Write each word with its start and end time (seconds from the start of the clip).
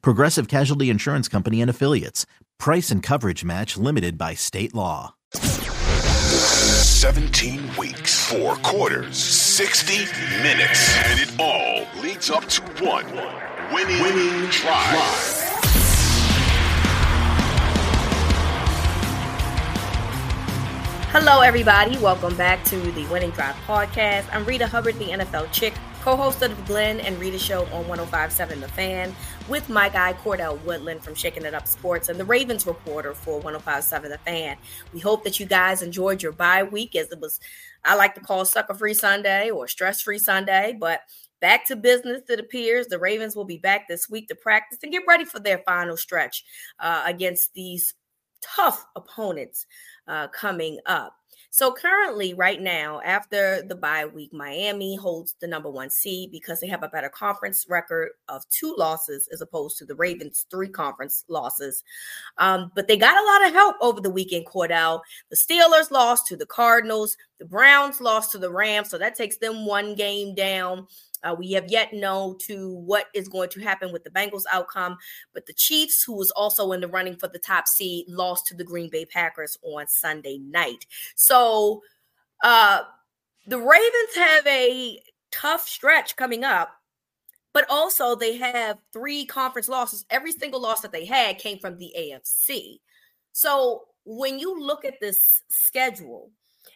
Progressive 0.00 0.48
Casualty 0.48 0.90
Insurance 0.90 1.28
Company 1.28 1.60
and 1.60 1.70
Affiliates. 1.70 2.24
Price 2.58 2.90
and 2.90 3.02
coverage 3.02 3.44
match 3.44 3.76
limited 3.76 4.16
by 4.16 4.34
state 4.34 4.74
law. 4.74 5.14
17 5.34 7.76
weeks, 7.76 8.24
four 8.28 8.56
quarters, 8.56 9.16
60 9.16 10.06
minutes, 10.42 10.96
and 11.04 11.20
it 11.20 11.32
all 11.38 11.86
leads 12.02 12.30
up 12.30 12.44
to 12.46 12.62
one 12.84 13.06
winning, 13.72 14.02
winning 14.02 14.48
drive. 14.50 15.48
Hello, 21.14 21.42
everybody. 21.42 21.98
Welcome 21.98 22.34
back 22.36 22.64
to 22.64 22.76
the 22.92 23.04
Winning 23.08 23.30
Drive 23.32 23.54
podcast. 23.66 24.24
I'm 24.32 24.46
Reeta 24.46 24.66
Hubbard, 24.66 24.98
the 24.98 25.08
NFL 25.08 25.52
chick, 25.52 25.74
co 26.00 26.16
host 26.16 26.40
of 26.40 26.56
the 26.56 26.62
Glenn 26.62 27.00
and 27.00 27.18
Reeta 27.18 27.38
Show 27.38 27.66
on 27.66 27.86
1057 27.86 28.60
The 28.60 28.68
Fan, 28.68 29.14
with 29.48 29.68
my 29.68 29.88
guy 29.88 30.12
Cordell 30.14 30.62
Woodland 30.64 31.02
from 31.02 31.14
Shaking 31.14 31.44
It 31.44 31.54
Up 31.54 31.66
Sports 31.66 32.08
and 32.08 32.18
the 32.18 32.24
Ravens 32.24 32.66
reporter 32.66 33.14
for 33.14 33.40
1057 33.40 34.10
The 34.10 34.18
Fan. 34.18 34.56
We 34.92 35.00
hope 35.00 35.24
that 35.24 35.40
you 35.40 35.46
guys 35.46 35.82
enjoyed 35.82 36.22
your 36.22 36.32
bye 36.32 36.62
week 36.62 36.94
as 36.94 37.10
it 37.10 37.20
was, 37.20 37.40
I 37.84 37.94
like 37.94 38.14
to 38.14 38.20
call 38.20 38.44
sucker 38.44 38.74
free 38.74 38.94
Sunday 38.94 39.50
or 39.50 39.66
stress 39.68 40.00
free 40.00 40.18
Sunday, 40.18 40.76
but 40.78 41.00
back 41.40 41.66
to 41.66 41.76
business, 41.76 42.22
it 42.28 42.40
appears. 42.40 42.86
The 42.86 42.98
Ravens 42.98 43.34
will 43.34 43.44
be 43.44 43.58
back 43.58 43.88
this 43.88 44.08
week 44.08 44.28
to 44.28 44.34
practice 44.34 44.78
and 44.82 44.92
get 44.92 45.02
ready 45.06 45.24
for 45.24 45.40
their 45.40 45.58
final 45.58 45.96
stretch 45.96 46.44
uh, 46.78 47.02
against 47.06 47.54
these 47.54 47.94
tough 48.42 48.84
opponents 48.96 49.66
uh, 50.06 50.28
coming 50.28 50.78
up. 50.86 51.14
So 51.54 51.70
currently, 51.70 52.32
right 52.32 52.62
now, 52.62 53.02
after 53.04 53.60
the 53.60 53.74
bye 53.74 54.06
week, 54.06 54.32
Miami 54.32 54.96
holds 54.96 55.34
the 55.38 55.46
number 55.46 55.68
one 55.68 55.90
seed 55.90 56.30
because 56.30 56.60
they 56.60 56.66
have 56.66 56.82
a 56.82 56.88
better 56.88 57.10
conference 57.10 57.66
record 57.68 58.12
of 58.30 58.48
two 58.48 58.74
losses 58.78 59.28
as 59.30 59.42
opposed 59.42 59.76
to 59.76 59.84
the 59.84 59.94
Ravens' 59.94 60.46
three 60.50 60.70
conference 60.70 61.26
losses. 61.28 61.84
Um, 62.38 62.72
but 62.74 62.88
they 62.88 62.96
got 62.96 63.22
a 63.22 63.26
lot 63.26 63.46
of 63.46 63.52
help 63.52 63.76
over 63.82 64.00
the 64.00 64.08
weekend, 64.08 64.46
Cordell. 64.46 65.02
The 65.28 65.36
Steelers 65.36 65.90
lost 65.90 66.26
to 66.28 66.38
the 66.38 66.46
Cardinals, 66.46 67.18
the 67.38 67.44
Browns 67.44 68.00
lost 68.00 68.32
to 68.32 68.38
the 68.38 68.50
Rams, 68.50 68.88
so 68.88 68.96
that 68.96 69.14
takes 69.14 69.36
them 69.36 69.66
one 69.66 69.94
game 69.94 70.34
down. 70.34 70.86
Uh, 71.22 71.34
we 71.38 71.52
have 71.52 71.70
yet 71.70 71.92
know 71.92 72.36
to 72.40 72.70
what 72.70 73.06
is 73.14 73.28
going 73.28 73.48
to 73.50 73.60
happen 73.60 73.92
with 73.92 74.04
the 74.04 74.10
Bengals 74.10 74.44
outcome, 74.52 74.96
but 75.32 75.46
the 75.46 75.52
Chiefs, 75.52 76.02
who 76.02 76.14
was 76.14 76.30
also 76.32 76.72
in 76.72 76.80
the 76.80 76.88
running 76.88 77.16
for 77.16 77.28
the 77.28 77.38
top 77.38 77.68
seed, 77.68 78.06
lost 78.08 78.46
to 78.46 78.54
the 78.54 78.64
Green 78.64 78.88
Bay 78.90 79.04
Packers 79.04 79.56
on 79.62 79.86
Sunday 79.86 80.38
night. 80.38 80.86
So 81.14 81.82
uh, 82.42 82.82
the 83.46 83.58
Ravens 83.58 84.14
have 84.16 84.46
a 84.46 85.00
tough 85.30 85.66
stretch 85.68 86.16
coming 86.16 86.44
up, 86.44 86.70
but 87.52 87.66
also 87.68 88.14
they 88.14 88.36
have 88.36 88.78
three 88.92 89.24
conference 89.24 89.68
losses. 89.68 90.04
Every 90.10 90.32
single 90.32 90.60
loss 90.60 90.80
that 90.80 90.92
they 90.92 91.04
had 91.04 91.38
came 91.38 91.58
from 91.58 91.78
the 91.78 91.92
AFC. 91.98 92.78
So 93.32 93.84
when 94.04 94.38
you 94.38 94.60
look 94.60 94.84
at 94.84 95.00
this 95.00 95.42
schedule 95.48 96.30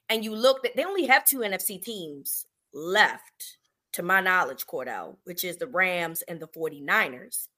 and 0.08 0.24
you 0.24 0.34
look 0.34 0.62
that 0.62 0.76
they 0.76 0.84
only 0.84 1.06
have 1.06 1.24
two 1.24 1.40
NFC 1.40 1.82
teams 1.82 2.46
left 2.72 3.58
to 3.96 4.02
my 4.02 4.20
knowledge, 4.20 4.66
Cordell, 4.66 5.16
which 5.24 5.42
is 5.42 5.56
the 5.56 5.66
Rams 5.66 6.22
and 6.28 6.38
the 6.38 6.46
49ers. 6.46 7.48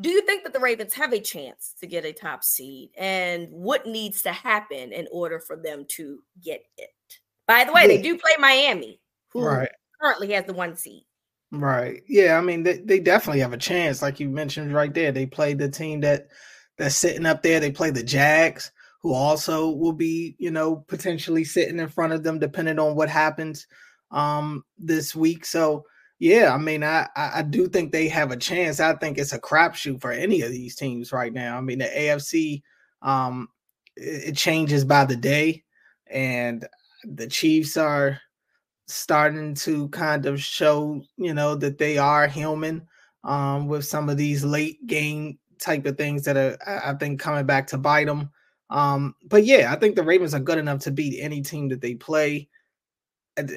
Do 0.00 0.10
you 0.10 0.22
think 0.26 0.44
that 0.44 0.52
the 0.52 0.60
Ravens 0.60 0.92
have 0.94 1.12
a 1.14 1.20
chance 1.20 1.74
to 1.80 1.86
get 1.86 2.04
a 2.04 2.12
top 2.12 2.44
seed? 2.44 2.90
And 2.98 3.48
what 3.50 3.86
needs 3.86 4.22
to 4.22 4.32
happen 4.32 4.92
in 4.92 5.08
order 5.10 5.40
for 5.40 5.56
them 5.56 5.86
to 5.90 6.18
get 6.42 6.64
it? 6.76 6.90
By 7.46 7.64
the 7.64 7.72
way, 7.72 7.86
they 7.86 8.02
do 8.02 8.18
play 8.18 8.32
Miami, 8.38 9.00
who 9.32 9.46
right. 9.46 9.70
currently 10.00 10.32
has 10.32 10.44
the 10.44 10.52
one 10.52 10.76
seed. 10.76 11.04
Right. 11.50 12.02
Yeah. 12.06 12.36
I 12.36 12.42
mean, 12.42 12.62
they, 12.62 12.78
they 12.78 12.98
definitely 12.98 13.40
have 13.40 13.52
a 13.54 13.58
chance. 13.58 14.02
Like 14.02 14.20
you 14.20 14.28
mentioned 14.28 14.74
right 14.74 14.92
there, 14.92 15.12
they 15.12 15.26
played 15.26 15.58
the 15.58 15.70
team 15.70 16.00
that 16.00 16.28
that's 16.76 16.96
sitting 16.96 17.24
up 17.24 17.42
there. 17.42 17.60
They 17.60 17.70
play 17.70 17.90
the 17.90 18.02
Jags, 18.02 18.70
who 19.00 19.14
also 19.14 19.70
will 19.70 19.92
be, 19.92 20.36
you 20.38 20.50
know, 20.50 20.76
potentially 20.88 21.44
sitting 21.44 21.78
in 21.78 21.88
front 21.88 22.12
of 22.12 22.22
them, 22.22 22.38
depending 22.38 22.78
on 22.78 22.96
what 22.96 23.08
happens 23.08 23.66
um, 24.14 24.64
this 24.78 25.14
week. 25.14 25.44
So 25.44 25.84
yeah, 26.18 26.54
I 26.54 26.56
mean, 26.56 26.82
I 26.82 27.08
I 27.16 27.42
do 27.42 27.68
think 27.68 27.92
they 27.92 28.08
have 28.08 28.30
a 28.30 28.36
chance. 28.36 28.80
I 28.80 28.94
think 28.94 29.18
it's 29.18 29.34
a 29.34 29.40
crapshoot 29.40 30.00
for 30.00 30.12
any 30.12 30.40
of 30.40 30.52
these 30.52 30.76
teams 30.76 31.12
right 31.12 31.32
now. 31.32 31.58
I 31.58 31.60
mean, 31.60 31.78
the 31.80 31.86
AFC 31.86 32.62
um, 33.02 33.48
it, 33.96 34.36
changes 34.36 34.84
by 34.84 35.04
the 35.04 35.16
day, 35.16 35.64
and 36.06 36.66
the 37.02 37.26
Chiefs 37.26 37.76
are 37.76 38.18
starting 38.86 39.54
to 39.54 39.88
kind 39.88 40.26
of 40.26 40.40
show, 40.40 41.02
you 41.16 41.34
know, 41.34 41.56
that 41.56 41.78
they 41.78 41.98
are 41.98 42.28
human 42.28 42.86
um, 43.24 43.66
with 43.66 43.84
some 43.84 44.08
of 44.08 44.16
these 44.16 44.44
late 44.44 44.86
game 44.86 45.38
type 45.58 45.84
of 45.86 45.96
things 45.98 46.22
that 46.24 46.36
are, 46.36 46.56
I 46.66 46.94
think, 46.94 47.20
coming 47.20 47.46
back 47.46 47.66
to 47.68 47.78
bite 47.78 48.06
them. 48.06 48.30
Um, 48.70 49.14
but 49.26 49.44
yeah, 49.44 49.72
I 49.72 49.76
think 49.76 49.96
the 49.96 50.02
Ravens 50.02 50.34
are 50.34 50.40
good 50.40 50.58
enough 50.58 50.80
to 50.80 50.90
beat 50.90 51.20
any 51.20 51.42
team 51.42 51.68
that 51.70 51.80
they 51.80 51.94
play 51.94 52.48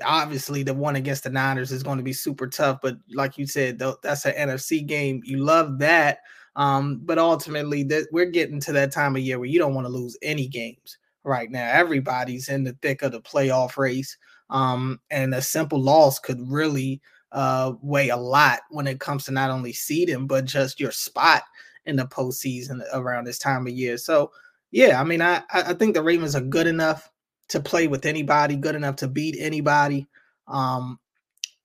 obviously 0.03 0.63
the 0.63 0.73
one 0.73 0.95
against 0.95 1.23
the 1.23 1.29
Niners 1.29 1.71
is 1.71 1.83
going 1.83 1.97
to 1.97 2.03
be 2.03 2.13
super 2.13 2.47
tough. 2.47 2.79
But 2.81 2.97
like 3.13 3.38
you 3.38 3.45
said, 3.45 3.79
that's 4.01 4.25
an 4.25 4.49
NFC 4.49 4.85
game. 4.85 5.21
You 5.23 5.43
love 5.43 5.79
that. 5.79 6.19
Um, 6.55 7.01
but 7.03 7.19
ultimately, 7.19 7.83
that 7.83 8.07
we're 8.11 8.25
getting 8.25 8.59
to 8.61 8.71
that 8.73 8.91
time 8.91 9.15
of 9.15 9.21
year 9.21 9.38
where 9.38 9.47
you 9.47 9.59
don't 9.59 9.75
want 9.75 9.85
to 9.85 9.93
lose 9.93 10.17
any 10.23 10.47
games 10.47 10.97
right 11.23 11.51
now. 11.51 11.69
Everybody's 11.71 12.49
in 12.49 12.63
the 12.63 12.75
thick 12.81 13.03
of 13.03 13.11
the 13.11 13.21
playoff 13.21 13.77
race. 13.77 14.17
Um, 14.49 14.99
and 15.11 15.35
a 15.35 15.41
simple 15.41 15.79
loss 15.79 16.19
could 16.19 16.39
really 16.41 17.01
uh, 17.31 17.73
weigh 17.81 18.09
a 18.09 18.17
lot 18.17 18.61
when 18.71 18.88
it 18.88 18.99
comes 18.99 19.25
to 19.25 19.31
not 19.31 19.51
only 19.51 19.73
seeding, 19.73 20.25
but 20.25 20.45
just 20.45 20.79
your 20.79 20.91
spot 20.91 21.44
in 21.85 21.95
the 21.97 22.05
postseason 22.05 22.81
around 22.94 23.25
this 23.25 23.39
time 23.39 23.67
of 23.67 23.73
year. 23.73 23.97
So, 23.97 24.31
yeah, 24.71 24.99
I 24.99 25.03
mean, 25.03 25.21
I, 25.21 25.44
I 25.51 25.73
think 25.73 25.94
the 25.94 26.01
Ravens 26.01 26.35
are 26.35 26.41
good 26.41 26.67
enough 26.67 27.11
to 27.50 27.59
play 27.59 27.88
with 27.88 28.06
anybody, 28.06 28.56
good 28.56 28.75
enough 28.75 28.97
to 28.97 29.08
beat 29.08 29.35
anybody. 29.40 30.08
Um, 30.47 31.00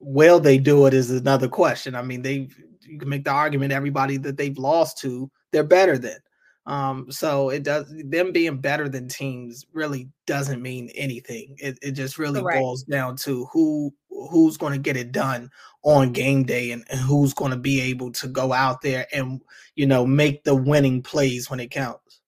will 0.01 0.41
they 0.41 0.59
do 0.59 0.87
it 0.87 0.95
is 0.95 1.11
another 1.11 1.49
question. 1.49 1.95
I 1.95 2.03
mean, 2.03 2.23
they 2.23 2.49
you 2.87 2.99
can 2.99 3.09
make 3.09 3.25
the 3.25 3.31
argument 3.31 3.73
everybody 3.73 4.17
that 4.19 4.37
they've 4.37 4.59
lost 4.59 4.99
to, 4.99 5.31
they're 5.53 5.65
better 5.65 5.99
than. 5.99 6.19
Um, 6.65 7.11
so 7.11 7.49
it 7.49 7.65
does 7.65 7.93
them 8.05 8.31
being 8.31 8.59
better 8.59 8.89
than 8.89 9.09
teams 9.09 9.67
really 9.73 10.09
doesn't 10.27 10.63
mean 10.63 10.91
anything. 10.95 11.57
It, 11.59 11.79
it 11.83 11.93
just 11.93 12.19
really 12.19 12.41
Correct. 12.41 12.61
boils 12.61 12.85
down 12.85 13.17
to 13.19 13.47
who 13.47 13.93
who's 14.31 14.57
going 14.57 14.73
to 14.73 14.79
get 14.79 14.97
it 14.97 15.11
done 15.11 15.51
on 15.83 16.13
game 16.13 16.45
day 16.45 16.71
and, 16.71 16.85
and 16.89 17.01
who's 17.01 17.35
going 17.35 17.51
to 17.51 17.57
be 17.57 17.81
able 17.81 18.13
to 18.13 18.29
go 18.29 18.53
out 18.53 18.81
there 18.81 19.07
and 19.13 19.41
you 19.75 19.87
know 19.87 20.07
make 20.07 20.45
the 20.45 20.55
winning 20.55 21.03
plays 21.03 21.51
when 21.51 21.59
it 21.59 21.73
counts. 21.73 22.21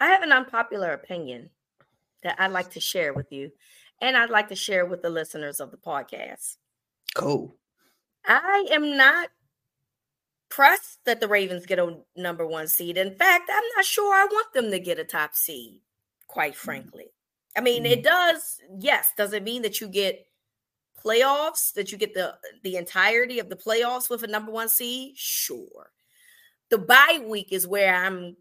I 0.00 0.06
have 0.06 0.22
an 0.22 0.32
unpopular 0.32 0.92
opinion 0.92 1.50
that 2.22 2.36
I'd 2.38 2.52
like 2.52 2.70
to 2.72 2.80
share 2.80 3.12
with 3.12 3.32
you, 3.32 3.52
and 4.00 4.16
I'd 4.16 4.30
like 4.30 4.48
to 4.48 4.56
share 4.56 4.86
with 4.86 5.02
the 5.02 5.10
listeners 5.10 5.60
of 5.60 5.70
the 5.70 5.76
podcast. 5.76 6.56
Cool. 7.14 7.56
I 8.26 8.66
am 8.70 8.96
not 8.96 9.28
pressed 10.48 11.04
that 11.06 11.20
the 11.20 11.28
Ravens 11.28 11.66
get 11.66 11.78
a 11.78 11.96
number 12.16 12.46
one 12.46 12.68
seed. 12.68 12.98
In 12.98 13.14
fact, 13.14 13.50
I'm 13.52 13.64
not 13.76 13.84
sure 13.84 14.14
I 14.14 14.26
want 14.26 14.52
them 14.52 14.70
to 14.70 14.78
get 14.78 14.98
a 14.98 15.04
top 15.04 15.34
seed, 15.34 15.80
quite 16.26 16.52
mm. 16.52 16.56
frankly. 16.56 17.06
I 17.56 17.60
mean, 17.60 17.84
it 17.84 18.02
does, 18.02 18.60
yes. 18.78 19.12
Does 19.16 19.32
it 19.34 19.42
mean 19.42 19.62
that 19.62 19.80
you 19.80 19.88
get 19.88 20.26
playoffs, 21.04 21.72
that 21.74 21.92
you 21.92 21.98
get 21.98 22.14
the 22.14 22.34
the 22.62 22.76
entirety 22.76 23.38
of 23.38 23.48
the 23.48 23.56
playoffs 23.56 24.08
with 24.08 24.22
a 24.22 24.26
number 24.26 24.50
one 24.50 24.68
seed? 24.68 25.16
Sure. 25.16 25.90
The 26.70 26.78
bye 26.78 27.22
week 27.26 27.52
is 27.52 27.66
where 27.66 27.94
I'm 27.94 28.36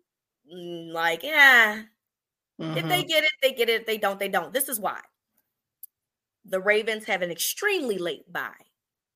mm, 0.54 0.92
like, 0.94 1.24
yeah, 1.24 1.84
Mm-hmm. 2.62 2.78
If 2.78 2.88
they 2.88 3.04
get 3.04 3.24
it, 3.24 3.32
they 3.42 3.54
get 3.54 3.70
it. 3.70 3.82
If 3.82 3.88
they 3.88 3.98
don't, 3.98 4.20
they 4.20 4.30
don't. 4.30 4.54
This 4.54 4.70
is 4.70 4.80
why. 4.80 5.00
The 6.46 6.60
Ravens 6.60 7.06
have 7.06 7.22
an 7.22 7.32
extremely 7.32 7.98
late 7.98 8.32
bye. 8.32 8.52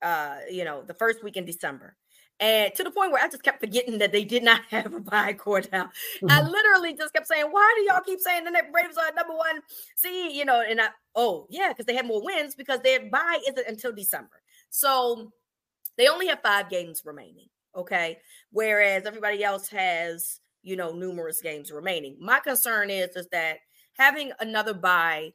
Uh, 0.02 0.38
you 0.52 0.64
know, 0.64 0.84
the 0.84 0.94
first 0.94 1.24
week 1.24 1.38
in 1.38 1.46
December. 1.46 1.96
And 2.40 2.76
to 2.76 2.84
the 2.84 2.92
point 2.92 3.12
where 3.12 3.24
I 3.24 3.30
just 3.30 3.44
kept 3.44 3.62
forgetting 3.62 4.00
that 4.00 4.12
they 4.12 4.26
did 4.26 4.44
not 4.44 4.62
have 4.70 4.94
a 4.94 5.00
bye 5.00 5.34
court 5.34 5.70
now. 5.72 5.86
Mm-hmm. 5.86 6.32
I 6.32 6.42
literally 6.42 6.94
just 6.94 7.14
kept 7.14 7.28
saying, 7.28 7.46
Why 7.50 7.74
do 7.78 7.84
y'all 7.84 8.02
keep 8.02 8.20
saying 8.20 8.44
the 8.44 8.52
Ravens 8.74 8.98
are 8.98 9.14
number 9.16 9.36
one 9.36 9.62
See, 9.96 10.38
You 10.38 10.46
know, 10.46 10.62
and 10.62 10.82
I, 10.82 10.88
oh, 11.16 11.48
yeah, 11.50 11.70
because 11.70 11.86
they 11.86 11.96
have 11.96 12.06
more 12.06 12.24
wins 12.24 12.56
because 12.56 12.82
their 12.82 13.10
bye 13.10 13.40
isn't 13.48 13.68
until 13.68 13.94
December. 13.94 14.42
So 14.70 15.32
they 15.98 16.08
only 16.08 16.28
have 16.28 16.42
five 16.42 16.70
games 16.70 17.04
remaining. 17.06 17.48
Okay. 17.76 18.20
Whereas 18.52 19.06
everybody 19.06 19.44
else 19.44 19.70
has, 19.70 20.40
you 20.66 20.76
know, 20.76 20.92
numerous 20.92 21.42
games 21.42 21.72
remaining. 21.72 22.18
My 22.20 22.40
concern 22.40 22.90
is 22.90 23.16
is 23.16 23.28
that 23.32 23.60
having 23.94 24.32
another 24.40 24.74
bye 24.74 25.32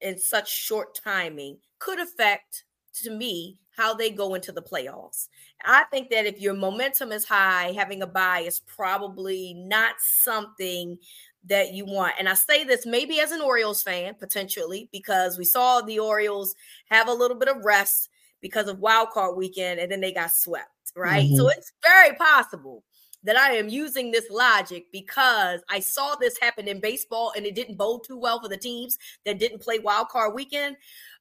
in 0.00 0.18
such 0.18 0.52
short 0.52 0.98
timing 1.02 1.58
could 1.78 2.00
affect 2.00 2.64
to 3.02 3.10
me 3.10 3.56
how 3.76 3.94
they 3.94 4.10
go 4.10 4.34
into 4.34 4.52
the 4.52 4.62
playoffs. 4.62 5.28
I 5.64 5.84
think 5.84 6.10
that 6.10 6.26
if 6.26 6.40
your 6.40 6.54
momentum 6.54 7.12
is 7.12 7.24
high, 7.24 7.72
having 7.76 8.02
a 8.02 8.06
bye 8.06 8.40
is 8.40 8.60
probably 8.60 9.54
not 9.54 9.94
something 9.98 10.98
that 11.46 11.72
you 11.72 11.84
want. 11.84 12.14
And 12.18 12.28
I 12.28 12.34
say 12.34 12.64
this 12.64 12.84
maybe 12.84 13.20
as 13.20 13.30
an 13.30 13.40
Orioles 13.40 13.82
fan, 13.82 14.14
potentially, 14.18 14.88
because 14.92 15.38
we 15.38 15.44
saw 15.44 15.80
the 15.80 16.00
Orioles 16.00 16.54
have 16.90 17.08
a 17.08 17.12
little 17.12 17.36
bit 17.36 17.48
of 17.48 17.64
rest 17.64 18.08
because 18.40 18.68
of 18.68 18.80
wild 18.80 19.10
card 19.10 19.36
weekend 19.36 19.78
and 19.78 19.90
then 19.90 20.00
they 20.00 20.12
got 20.12 20.32
swept, 20.32 20.92
right? 20.96 21.26
Mm-hmm. 21.26 21.36
So 21.36 21.48
it's 21.48 21.72
very 21.84 22.16
possible 22.16 22.82
that 23.24 23.36
I 23.36 23.52
am 23.52 23.68
using 23.68 24.10
this 24.10 24.30
logic 24.30 24.86
because 24.92 25.60
I 25.68 25.80
saw 25.80 26.14
this 26.14 26.38
happen 26.40 26.68
in 26.68 26.80
baseball 26.80 27.32
and 27.36 27.44
it 27.46 27.54
didn't 27.54 27.76
bode 27.76 28.04
too 28.04 28.18
well 28.18 28.40
for 28.40 28.48
the 28.48 28.56
teams 28.56 28.98
that 29.24 29.38
didn't 29.38 29.62
play 29.62 29.78
wild 29.78 30.08
card 30.08 30.34
weekend. 30.34 30.76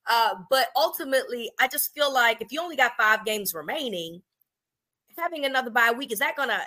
Uh, 0.08 0.36
but 0.50 0.68
ultimately, 0.76 1.50
I 1.60 1.68
just 1.68 1.94
feel 1.94 2.14
like 2.14 2.42
if 2.42 2.52
you 2.52 2.62
only 2.62 2.76
got 2.76 2.92
five 2.98 3.26
games 3.26 3.54
remaining, 3.54 4.22
having 5.18 5.46
another 5.46 5.70
bye 5.70 5.94
week 5.96 6.12
is 6.12 6.20
that 6.20 6.36
gonna 6.36 6.60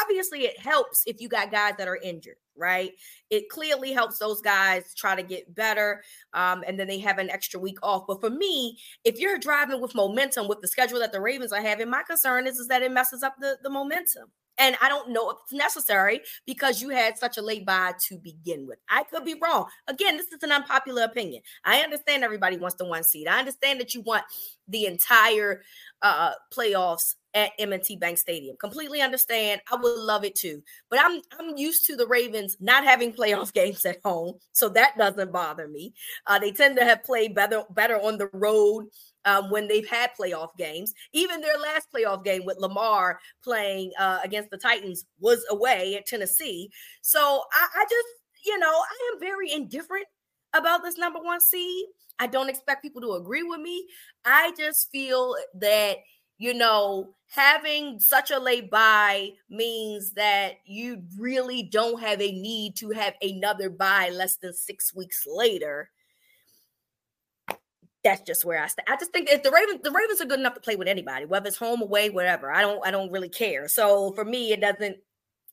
obviously 0.00 0.40
it 0.40 0.58
helps 0.58 1.02
if 1.06 1.20
you 1.20 1.28
got 1.28 1.50
guys 1.50 1.74
that 1.78 1.88
are 1.88 1.96
injured 1.96 2.36
right? 2.56 2.92
It 3.30 3.48
clearly 3.48 3.92
helps 3.92 4.18
those 4.18 4.40
guys 4.40 4.94
try 4.94 5.14
to 5.14 5.22
get 5.22 5.54
better 5.54 6.02
um, 6.32 6.64
and 6.66 6.78
then 6.78 6.86
they 6.86 6.98
have 7.00 7.18
an 7.18 7.30
extra 7.30 7.60
week 7.60 7.78
off. 7.82 8.06
But 8.06 8.20
for 8.20 8.30
me 8.30 8.78
if 9.04 9.18
you're 9.18 9.38
driving 9.38 9.80
with 9.80 9.94
momentum 9.94 10.48
with 10.48 10.60
the 10.60 10.68
schedule 10.68 11.00
that 11.00 11.12
the 11.12 11.20
ravens 11.20 11.52
are 11.52 11.60
having 11.60 11.90
my 11.90 12.02
concern 12.02 12.46
is, 12.46 12.58
is 12.58 12.68
that 12.68 12.82
it 12.82 12.90
messes 12.90 13.22
up 13.22 13.36
the, 13.38 13.58
the 13.62 13.70
momentum 13.70 14.30
and 14.58 14.76
I 14.80 14.88
don't 14.88 15.10
know 15.10 15.30
if 15.30 15.36
it's 15.44 15.52
necessary 15.52 16.20
because 16.46 16.80
you 16.80 16.90
had 16.90 17.18
such 17.18 17.36
a 17.36 17.42
late 17.42 17.66
bye 17.66 17.94
to 18.08 18.18
begin 18.18 18.66
with. 18.66 18.78
I 18.88 19.04
could 19.04 19.24
be 19.24 19.36
wrong. 19.42 19.66
Again, 19.86 20.16
this 20.16 20.32
is 20.32 20.42
an 20.42 20.52
unpopular 20.52 21.02
opinion. 21.02 21.42
I 21.64 21.80
understand 21.80 22.24
everybody 22.24 22.56
wants 22.56 22.76
the 22.76 22.86
one 22.86 23.04
seed. 23.04 23.28
I 23.28 23.38
understand 23.38 23.80
that 23.80 23.94
you 23.94 24.02
want 24.02 24.24
the 24.68 24.86
entire 24.86 25.62
uh, 26.02 26.32
playoffs 26.52 27.14
at 27.34 27.52
M&T 27.58 27.96
Bank 27.96 28.16
Stadium. 28.16 28.56
Completely 28.58 29.02
understand. 29.02 29.60
I 29.70 29.76
would 29.76 29.98
love 29.98 30.24
it 30.24 30.34
too. 30.34 30.62
But 30.90 31.00
I'm 31.02 31.20
I'm 31.38 31.56
used 31.56 31.86
to 31.86 31.96
the 31.96 32.06
Ravens 32.06 32.56
not 32.60 32.84
having 32.84 33.12
playoff 33.12 33.52
games 33.52 33.84
at 33.84 33.98
home, 34.04 34.34
so 34.52 34.70
that 34.70 34.96
doesn't 34.96 35.32
bother 35.32 35.68
me. 35.68 35.92
Uh, 36.26 36.38
they 36.38 36.50
tend 36.50 36.76
to 36.78 36.84
have 36.84 37.04
played 37.04 37.34
better 37.34 37.64
better 37.70 38.00
on 38.00 38.16
the 38.18 38.30
road 38.32 38.86
um, 39.26 39.50
when 39.50 39.68
they've 39.68 39.88
had 39.88 40.10
playoff 40.18 40.56
games. 40.56 40.94
Even 41.12 41.40
their 41.40 41.58
last 41.58 41.88
playoff 41.94 42.24
game 42.24 42.44
with 42.46 42.58
Lamar 42.58 43.20
playing 43.44 43.92
uh, 43.98 44.20
against 44.24 44.50
the 44.50 44.56
Titans 44.56 45.04
was 45.20 45.44
away 45.50 45.96
at 45.96 46.06
Tennessee. 46.06 46.70
So 47.02 47.42
I, 47.52 47.66
I 47.76 47.84
just, 47.84 48.08
you 48.46 48.58
know, 48.58 48.72
I 48.72 49.12
am 49.12 49.20
very 49.20 49.52
indifferent 49.52 50.06
about 50.54 50.82
this 50.82 50.96
number 50.96 51.20
one 51.20 51.40
seed. 51.40 51.86
I 52.18 52.26
don't 52.26 52.48
expect 52.48 52.82
people 52.82 53.02
to 53.02 53.12
agree 53.12 53.42
with 53.42 53.60
me. 53.60 53.86
I 54.24 54.52
just 54.56 54.90
feel 54.90 55.36
that 55.60 55.98
you 56.38 56.52
know, 56.52 57.14
having 57.30 57.98
such 57.98 58.30
a 58.30 58.38
late 58.38 58.70
bye 58.70 59.30
means 59.48 60.12
that 60.12 60.54
you 60.66 61.02
really 61.18 61.62
don't 61.62 62.00
have 62.00 62.20
a 62.20 62.30
need 62.32 62.76
to 62.76 62.90
have 62.90 63.14
another 63.22 63.70
bye 63.70 64.10
less 64.12 64.36
than 64.36 64.52
six 64.52 64.94
weeks 64.94 65.24
later. 65.26 65.90
That's 68.06 68.22
just 68.22 68.44
where 68.44 68.62
I 68.62 68.68
stand. 68.68 68.86
I 68.88 68.96
just 68.96 69.12
think 69.12 69.28
if 69.30 69.42
the 69.42 69.50
Ravens, 69.50 69.80
the 69.82 69.90
Ravens 69.90 70.20
are 70.20 70.26
good 70.26 70.38
enough 70.38 70.54
to 70.54 70.60
play 70.60 70.76
with 70.76 70.88
anybody, 70.88 71.24
whether 71.26 71.48
it's 71.48 71.56
home, 71.56 71.82
away, 71.82 72.08
whatever. 72.08 72.52
I 72.52 72.60
don't, 72.60 72.86
I 72.86 72.90
don't 72.90 73.10
really 73.10 73.28
care. 73.28 73.66
So 73.68 74.12
for 74.12 74.24
me, 74.24 74.52
it 74.52 74.60
doesn't 74.60 74.98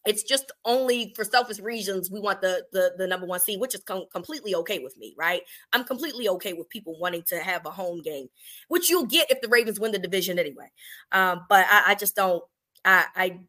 it's 0.05 0.23
just 0.23 0.51
only 0.65 1.13
for 1.15 1.23
selfish 1.23 1.59
reasons 1.59 2.11
we 2.11 2.19
want 2.19 2.41
the 2.41 2.65
the, 2.73 2.91
the 2.97 3.07
number 3.07 3.25
one 3.25 3.39
seed, 3.39 3.59
which 3.59 3.73
is 3.73 3.81
com- 3.83 4.05
completely 4.11 4.53
okay 4.55 4.79
with 4.79 4.97
me, 4.97 5.15
right? 5.17 5.41
I'm 5.71 5.83
completely 5.83 6.27
okay 6.29 6.53
with 6.53 6.69
people 6.69 6.99
wanting 6.99 7.23
to 7.27 7.39
have 7.39 7.65
a 7.65 7.71
home 7.71 8.01
game, 8.01 8.27
which 8.67 8.89
you'll 8.89 9.05
get 9.05 9.31
if 9.31 9.41
the 9.41 9.47
Ravens 9.47 9.79
win 9.79 9.91
the 9.91 9.99
division 9.99 10.39
anyway. 10.39 10.69
Um, 11.11 11.45
but 11.49 11.65
I, 11.69 11.83
I 11.87 11.95
just 11.95 12.15
don't. 12.15 12.43
I, 12.85 13.05
I 13.15 13.39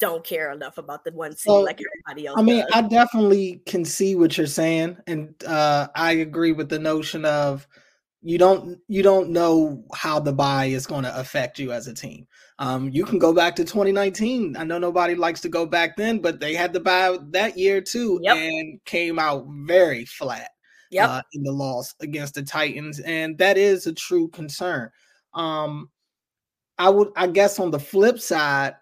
don't 0.00 0.24
care 0.24 0.50
enough 0.50 0.78
about 0.78 1.04
the 1.04 1.12
one 1.12 1.32
seed 1.32 1.50
so, 1.50 1.60
like 1.60 1.80
everybody 1.80 2.26
else. 2.26 2.38
I 2.38 2.42
mean, 2.42 2.62
does. 2.62 2.70
I 2.72 2.82
definitely 2.82 3.62
can 3.66 3.84
see 3.84 4.14
what 4.14 4.36
you're 4.36 4.46
saying, 4.46 4.96
and 5.06 5.34
uh, 5.44 5.88
I 5.94 6.12
agree 6.12 6.52
with 6.52 6.70
the 6.70 6.78
notion 6.78 7.24
of 7.26 7.68
you 8.22 8.38
don't 8.38 8.78
you 8.86 9.02
don't 9.02 9.30
know 9.30 9.84
how 9.94 10.20
the 10.20 10.32
bye 10.32 10.66
is 10.66 10.86
going 10.86 11.02
to 11.02 11.18
affect 11.18 11.58
you 11.58 11.72
as 11.72 11.88
a 11.88 11.94
team. 11.94 12.26
Um, 12.58 12.88
you 12.90 13.04
can 13.04 13.18
go 13.18 13.32
back 13.32 13.56
to 13.56 13.64
2019. 13.64 14.56
I 14.56 14.64
know 14.64 14.78
nobody 14.78 15.16
likes 15.16 15.40
to 15.40 15.48
go 15.48 15.66
back 15.66 15.96
then, 15.96 16.20
but 16.20 16.38
they 16.38 16.54
had 16.54 16.72
the 16.72 16.80
bye 16.80 17.18
that 17.30 17.58
year 17.58 17.80
too, 17.80 18.20
yep. 18.22 18.36
and 18.36 18.78
came 18.84 19.18
out 19.18 19.44
very 19.66 20.04
flat 20.04 20.50
yep. 20.92 21.08
uh, 21.08 21.22
in 21.32 21.42
the 21.42 21.50
loss 21.50 21.94
against 22.00 22.34
the 22.34 22.42
Titans, 22.42 23.00
and 23.00 23.36
that 23.38 23.58
is 23.58 23.86
a 23.86 23.92
true 23.92 24.28
concern. 24.28 24.88
Um, 25.34 25.90
I 26.78 26.90
would, 26.90 27.08
I 27.16 27.26
guess, 27.26 27.58
on 27.58 27.70
the 27.70 27.80
flip 27.80 28.20
side, 28.20 28.74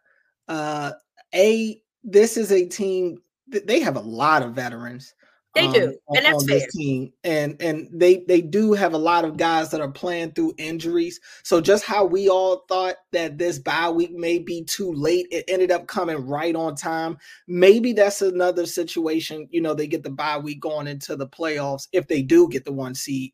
uh, 0.48 0.92
a 1.34 1.80
this 2.04 2.36
is 2.36 2.52
a 2.52 2.66
team. 2.66 3.18
They 3.48 3.80
have 3.80 3.96
a 3.96 4.00
lot 4.00 4.42
of 4.42 4.54
veterans. 4.54 5.14
They 5.52 5.66
um, 5.66 5.72
do, 5.72 5.98
and 6.10 6.24
that's 6.24 6.44
fair. 6.44 6.64
Team. 6.70 7.12
And 7.24 7.60
and 7.60 7.88
they 7.92 8.24
they 8.28 8.40
do 8.40 8.72
have 8.72 8.94
a 8.94 8.98
lot 8.98 9.24
of 9.24 9.36
guys 9.36 9.70
that 9.70 9.80
are 9.80 9.90
playing 9.90 10.32
through 10.32 10.54
injuries. 10.58 11.20
So 11.42 11.60
just 11.60 11.84
how 11.84 12.04
we 12.04 12.28
all 12.28 12.64
thought 12.68 12.96
that 13.10 13.36
this 13.36 13.58
bye 13.58 13.90
week 13.90 14.12
may 14.12 14.38
be 14.38 14.62
too 14.62 14.92
late, 14.92 15.26
it 15.32 15.44
ended 15.48 15.72
up 15.72 15.88
coming 15.88 16.24
right 16.24 16.54
on 16.54 16.76
time. 16.76 17.18
Maybe 17.48 17.92
that's 17.92 18.22
another 18.22 18.64
situation. 18.64 19.48
You 19.50 19.60
know, 19.60 19.74
they 19.74 19.88
get 19.88 20.04
the 20.04 20.10
bye 20.10 20.38
week 20.38 20.60
going 20.60 20.86
into 20.86 21.16
the 21.16 21.26
playoffs 21.26 21.88
if 21.92 22.06
they 22.06 22.22
do 22.22 22.48
get 22.48 22.64
the 22.64 22.72
one 22.72 22.94
seed. 22.94 23.32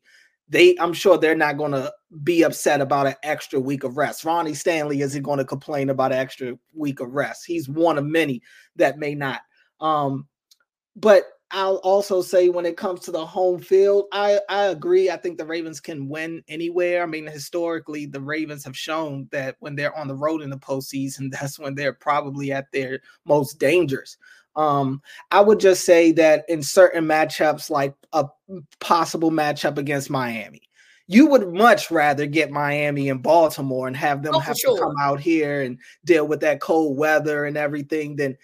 They, 0.49 0.75
I'm 0.79 0.93
sure 0.93 1.17
they're 1.17 1.35
not 1.35 1.57
going 1.57 1.73
to 1.73 1.93
be 2.23 2.43
upset 2.43 2.79
about 2.79 3.05
an 3.05 3.15
extra 3.21 3.59
week 3.59 3.83
of 3.83 3.97
rest. 3.97 4.23
Ronnie 4.23 4.53
Stanley 4.53 5.01
isn't 5.01 5.23
going 5.23 5.39
to 5.39 5.45
complain 5.45 5.89
about 5.89 6.13
an 6.13 6.19
extra 6.19 6.57
week 6.73 7.01
of 7.01 7.11
rest. 7.11 7.45
He's 7.45 7.67
one 7.67 7.97
of 7.97 8.05
many 8.05 8.41
that 8.77 8.97
may 8.97 9.13
not. 9.13 9.41
Um, 9.81 10.25
but 10.95 11.25
I'll 11.51 11.77
also 11.77 12.21
say 12.21 12.49
when 12.49 12.65
it 12.65 12.75
comes 12.75 13.01
to 13.01 13.11
the 13.11 13.25
home 13.25 13.59
field, 13.59 14.05
I, 14.11 14.39
I 14.49 14.65
agree. 14.65 15.09
I 15.09 15.15
think 15.15 15.37
the 15.37 15.45
Ravens 15.45 15.79
can 15.79 16.09
win 16.09 16.43
anywhere. 16.49 17.01
I 17.01 17.05
mean, 17.05 17.25
historically, 17.25 18.05
the 18.05 18.19
Ravens 18.19 18.65
have 18.65 18.77
shown 18.77 19.29
that 19.31 19.55
when 19.59 19.75
they're 19.75 19.97
on 19.97 20.09
the 20.09 20.15
road 20.15 20.41
in 20.41 20.49
the 20.49 20.57
postseason, 20.57 21.31
that's 21.31 21.57
when 21.57 21.75
they're 21.75 21.93
probably 21.93 22.51
at 22.51 22.71
their 22.71 22.99
most 23.25 23.59
dangerous. 23.59 24.17
Um, 24.57 25.01
I 25.31 25.39
would 25.39 25.59
just 25.59 25.85
say 25.85 26.11
that 26.13 26.43
in 26.49 26.63
certain 26.63 27.05
matchups, 27.05 27.69
like 27.69 27.93
a 28.11 28.25
possible 28.79 29.31
matchup 29.31 29.77
against 29.77 30.09
Miami, 30.09 30.63
you 31.05 31.27
would 31.27 31.53
much 31.53 31.89
rather 31.89 32.25
get 32.25 32.51
Miami 32.51 33.09
and 33.09 33.23
Baltimore 33.23 33.87
and 33.87 33.95
have 33.95 34.23
them 34.23 34.35
oh, 34.35 34.39
have 34.39 34.57
sure. 34.57 34.75
to 34.75 34.83
come 34.83 34.95
out 34.99 35.21
here 35.21 35.61
and 35.61 35.79
deal 36.03 36.27
with 36.27 36.41
that 36.41 36.59
cold 36.59 36.97
weather 36.97 37.45
and 37.45 37.55
everything 37.55 38.17
than 38.17 38.37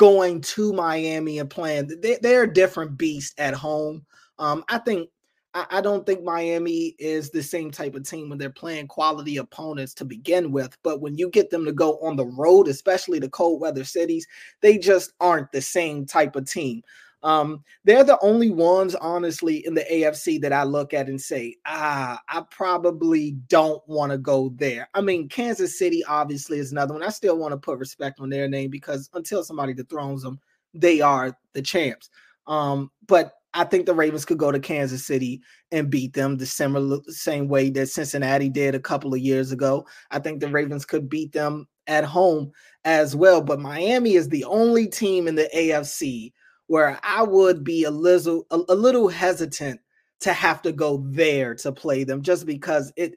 going 0.00 0.40
to 0.40 0.72
Miami 0.72 1.40
and 1.40 1.50
playing. 1.50 1.86
They, 2.00 2.16
they're 2.22 2.44
a 2.44 2.52
different 2.52 2.96
beast 2.96 3.38
at 3.38 3.52
home. 3.52 4.06
Um, 4.38 4.64
I 4.70 4.78
think 4.78 5.10
I, 5.52 5.66
I 5.68 5.80
don't 5.82 6.06
think 6.06 6.24
Miami 6.24 6.94
is 6.98 7.28
the 7.28 7.42
same 7.42 7.70
type 7.70 7.94
of 7.94 8.08
team 8.08 8.30
when 8.30 8.38
they're 8.38 8.48
playing 8.48 8.86
quality 8.86 9.36
opponents 9.36 9.92
to 9.94 10.06
begin 10.06 10.52
with. 10.52 10.74
But 10.82 11.02
when 11.02 11.18
you 11.18 11.28
get 11.28 11.50
them 11.50 11.66
to 11.66 11.72
go 11.72 11.98
on 11.98 12.16
the 12.16 12.24
road, 12.24 12.66
especially 12.66 13.18
the 13.18 13.28
cold 13.28 13.60
weather 13.60 13.84
cities, 13.84 14.26
they 14.62 14.78
just 14.78 15.12
aren't 15.20 15.52
the 15.52 15.60
same 15.60 16.06
type 16.06 16.34
of 16.34 16.50
team. 16.50 16.80
Um, 17.22 17.62
they're 17.84 18.04
the 18.04 18.18
only 18.22 18.50
ones, 18.50 18.94
honestly, 18.94 19.66
in 19.66 19.74
the 19.74 19.84
AFC 19.90 20.40
that 20.40 20.52
I 20.52 20.62
look 20.62 20.94
at 20.94 21.08
and 21.08 21.20
say, 21.20 21.56
ah, 21.66 22.20
I 22.28 22.42
probably 22.50 23.32
don't 23.48 23.82
want 23.86 24.12
to 24.12 24.18
go 24.18 24.52
there. 24.56 24.88
I 24.94 25.00
mean, 25.00 25.28
Kansas 25.28 25.78
City 25.78 26.02
obviously 26.04 26.58
is 26.58 26.72
another 26.72 26.94
one. 26.94 27.02
I 27.02 27.10
still 27.10 27.36
want 27.36 27.52
to 27.52 27.58
put 27.58 27.78
respect 27.78 28.20
on 28.20 28.30
their 28.30 28.48
name 28.48 28.70
because 28.70 29.10
until 29.14 29.44
somebody 29.44 29.74
dethrones 29.74 30.22
them, 30.22 30.40
they 30.72 31.00
are 31.00 31.36
the 31.52 31.62
champs. 31.62 32.10
Um, 32.46 32.90
but 33.06 33.34
I 33.52 33.64
think 33.64 33.86
the 33.86 33.94
Ravens 33.94 34.24
could 34.24 34.38
go 34.38 34.52
to 34.52 34.60
Kansas 34.60 35.04
City 35.04 35.42
and 35.72 35.90
beat 35.90 36.12
them 36.12 36.36
the 36.36 36.46
similar 36.46 36.98
same 37.08 37.48
way 37.48 37.68
that 37.70 37.88
Cincinnati 37.88 38.48
did 38.48 38.74
a 38.74 38.80
couple 38.80 39.12
of 39.12 39.20
years 39.20 39.50
ago. 39.50 39.86
I 40.10 40.20
think 40.20 40.40
the 40.40 40.48
Ravens 40.48 40.84
could 40.84 41.08
beat 41.08 41.32
them 41.32 41.66
at 41.86 42.04
home 42.04 42.52
as 42.84 43.16
well. 43.16 43.42
But 43.42 43.60
Miami 43.60 44.14
is 44.14 44.28
the 44.28 44.44
only 44.44 44.86
team 44.86 45.26
in 45.26 45.34
the 45.34 45.50
AFC 45.54 46.32
where 46.70 47.00
I 47.02 47.24
would 47.24 47.64
be 47.64 47.82
a 47.82 47.90
little 47.90 48.46
a, 48.52 48.60
a 48.68 48.76
little 48.76 49.08
hesitant 49.08 49.80
to 50.20 50.32
have 50.32 50.62
to 50.62 50.70
go 50.70 51.02
there 51.08 51.52
to 51.56 51.72
play 51.72 52.04
them 52.04 52.22
just 52.22 52.46
because 52.46 52.92
it 52.94 53.14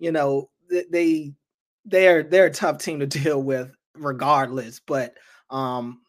you 0.00 0.10
know 0.10 0.50
they 0.90 1.32
they're 1.84 2.24
they're 2.24 2.46
a 2.46 2.50
tough 2.50 2.78
team 2.78 2.98
to 2.98 3.06
deal 3.22 3.40
with 3.40 3.70
regardless 3.94 4.80
but 4.84 5.14
um 5.50 6.00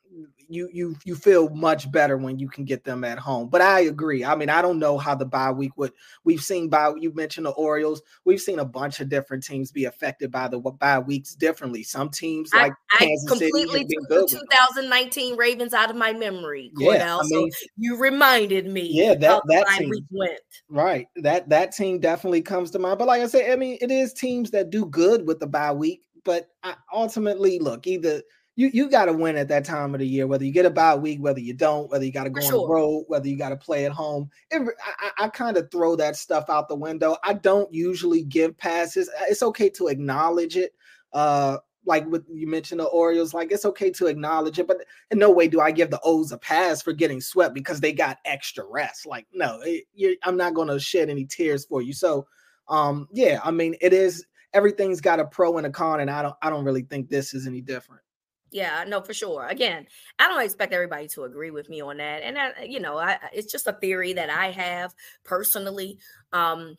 you 0.49 0.69
you 0.71 0.95
you 1.03 1.15
feel 1.15 1.49
much 1.49 1.91
better 1.91 2.17
when 2.17 2.39
you 2.39 2.47
can 2.47 2.65
get 2.65 2.83
them 2.83 3.03
at 3.03 3.19
home. 3.19 3.49
But 3.49 3.61
I 3.61 3.81
agree. 3.81 4.23
I 4.23 4.35
mean, 4.35 4.49
I 4.49 4.61
don't 4.61 4.79
know 4.79 4.97
how 4.97 5.15
the 5.15 5.25
bye 5.25 5.51
week 5.51 5.77
would. 5.77 5.91
We've 6.23 6.41
seen 6.41 6.69
by 6.69 6.93
you 6.99 7.13
mentioned 7.13 7.45
the 7.45 7.51
Orioles. 7.51 8.01
We've 8.25 8.41
seen 8.41 8.59
a 8.59 8.65
bunch 8.65 8.99
of 8.99 9.09
different 9.09 9.43
teams 9.43 9.71
be 9.71 9.85
affected 9.85 10.31
by 10.31 10.47
the 10.47 10.59
bye 10.59 10.99
weeks 10.99 11.35
differently. 11.35 11.83
Some 11.83 12.09
teams 12.09 12.53
like 12.53 12.73
I, 12.93 13.05
I 13.05 13.15
completely 13.27 13.81
City 13.81 13.95
took 14.09 14.09
the 14.09 14.39
2019 14.39 15.37
Ravens 15.37 15.73
out 15.73 15.89
of 15.89 15.95
my 15.95 16.13
memory. 16.13 16.71
Yeah, 16.77 17.17
I 17.17 17.23
mean, 17.23 17.51
so 17.51 17.67
you 17.77 17.97
reminded 17.97 18.67
me. 18.67 18.89
Yeah, 18.91 19.15
that 19.15 19.41
that 19.47 19.67
team 19.77 19.91
went 20.11 20.39
right. 20.69 21.07
That 21.17 21.49
that 21.49 21.73
team 21.73 21.99
definitely 21.99 22.41
comes 22.41 22.71
to 22.71 22.79
mind. 22.79 22.99
But 22.99 23.07
like 23.07 23.21
I 23.21 23.27
said, 23.27 23.51
I 23.51 23.55
mean, 23.55 23.77
it 23.81 23.91
is 23.91 24.13
teams 24.13 24.51
that 24.51 24.69
do 24.69 24.85
good 24.85 25.27
with 25.27 25.39
the 25.39 25.47
bye 25.47 25.71
week. 25.71 26.01
But 26.23 26.49
I, 26.61 26.75
ultimately, 26.91 27.57
look, 27.57 27.87
either 27.87 28.21
you 28.57 28.71
you 28.73 28.89
got 28.89 29.05
to 29.05 29.13
win 29.13 29.37
at 29.37 29.47
that 29.49 29.63
time 29.63 29.93
of 29.93 29.99
the 29.99 30.07
year, 30.07 30.25
whether 30.25 30.43
you 30.43 30.51
get 30.51 30.65
a 30.65 30.71
bye 30.71 30.95
week, 30.95 31.19
whether 31.19 31.39
you 31.39 31.53
don't, 31.53 31.89
whether 31.91 32.03
you 32.03 32.11
got 32.11 32.23
to 32.23 32.31
go 32.31 32.43
on 32.43 32.51
the 32.51 32.67
road, 32.67 33.05
whether 33.07 33.27
you 33.27 33.37
got 33.37 33.49
to 33.49 33.55
play 33.55 33.85
at 33.85 33.91
home. 33.91 34.29
It, 34.49 34.67
I, 34.99 35.25
I 35.25 35.27
kind 35.29 35.57
of 35.57 35.69
throw 35.71 35.95
that 35.95 36.15
stuff 36.15 36.49
out 36.49 36.67
the 36.67 36.75
window. 36.75 37.17
I 37.23 37.33
don't 37.33 37.71
usually 37.71 38.23
give 38.23 38.57
passes. 38.57 39.09
Uh, 39.09 39.25
it's 39.29 39.43
okay 39.43 39.69
to 39.69 39.87
acknowledge 39.87 40.57
it. 40.57 40.73
Uh, 41.13 41.57
like 41.85 42.05
what 42.07 42.23
you 42.33 42.47
mentioned 42.47 42.81
the 42.81 42.85
Orioles, 42.85 43.33
like 43.33 43.51
it's 43.51 43.63
okay 43.63 43.91
to 43.91 44.07
acknowledge 44.07 44.57
it, 44.57 44.67
but 44.67 44.83
in 45.11 45.19
no 45.19 45.31
way 45.31 45.47
do 45.47 45.61
I 45.61 45.69
give 45.69 45.91
the 45.91 46.01
O's 46.03 46.31
a 46.31 46.37
pass 46.39 46.81
for 46.81 46.93
getting 46.93 47.21
swept 47.21 47.53
because 47.53 47.79
they 47.79 47.93
got 47.93 48.17
extra 48.25 48.65
rest. 48.65 49.05
Like, 49.05 49.27
no, 49.31 49.61
it, 49.63 50.17
I'm 50.23 50.35
not 50.35 50.55
going 50.55 50.67
to 50.67 50.79
shed 50.79 51.09
any 51.11 51.25
tears 51.25 51.63
for 51.63 51.83
you. 51.83 51.93
So, 51.93 52.27
um, 52.67 53.07
yeah, 53.13 53.39
I 53.43 53.51
mean, 53.51 53.75
it 53.81 53.93
is 53.93 54.25
everything's 54.53 54.99
got 54.99 55.19
a 55.19 55.25
pro 55.25 55.57
and 55.57 55.67
a 55.67 55.69
con, 55.69 55.99
and 55.99 56.09
I 56.09 56.23
don't, 56.23 56.35
I 56.41 56.49
don't 56.49 56.65
really 56.65 56.81
think 56.81 57.07
this 57.07 57.35
is 57.35 57.45
any 57.45 57.61
different. 57.61 58.01
Yeah, 58.51 58.85
no, 58.87 59.01
for 59.01 59.13
sure. 59.13 59.45
Again, 59.45 59.87
I 60.19 60.27
don't 60.29 60.41
expect 60.43 60.73
everybody 60.73 61.07
to 61.09 61.23
agree 61.25 61.51
with 61.51 61.69
me 61.69 61.81
on 61.81 61.97
that, 61.97 62.23
and 62.23 62.71
you 62.71 62.79
know, 62.79 62.97
I, 62.97 63.17
it's 63.33 63.51
just 63.51 63.67
a 63.67 63.73
theory 63.73 64.13
that 64.13 64.29
I 64.29 64.51
have 64.51 64.93
personally. 65.25 65.99
Um, 66.31 66.77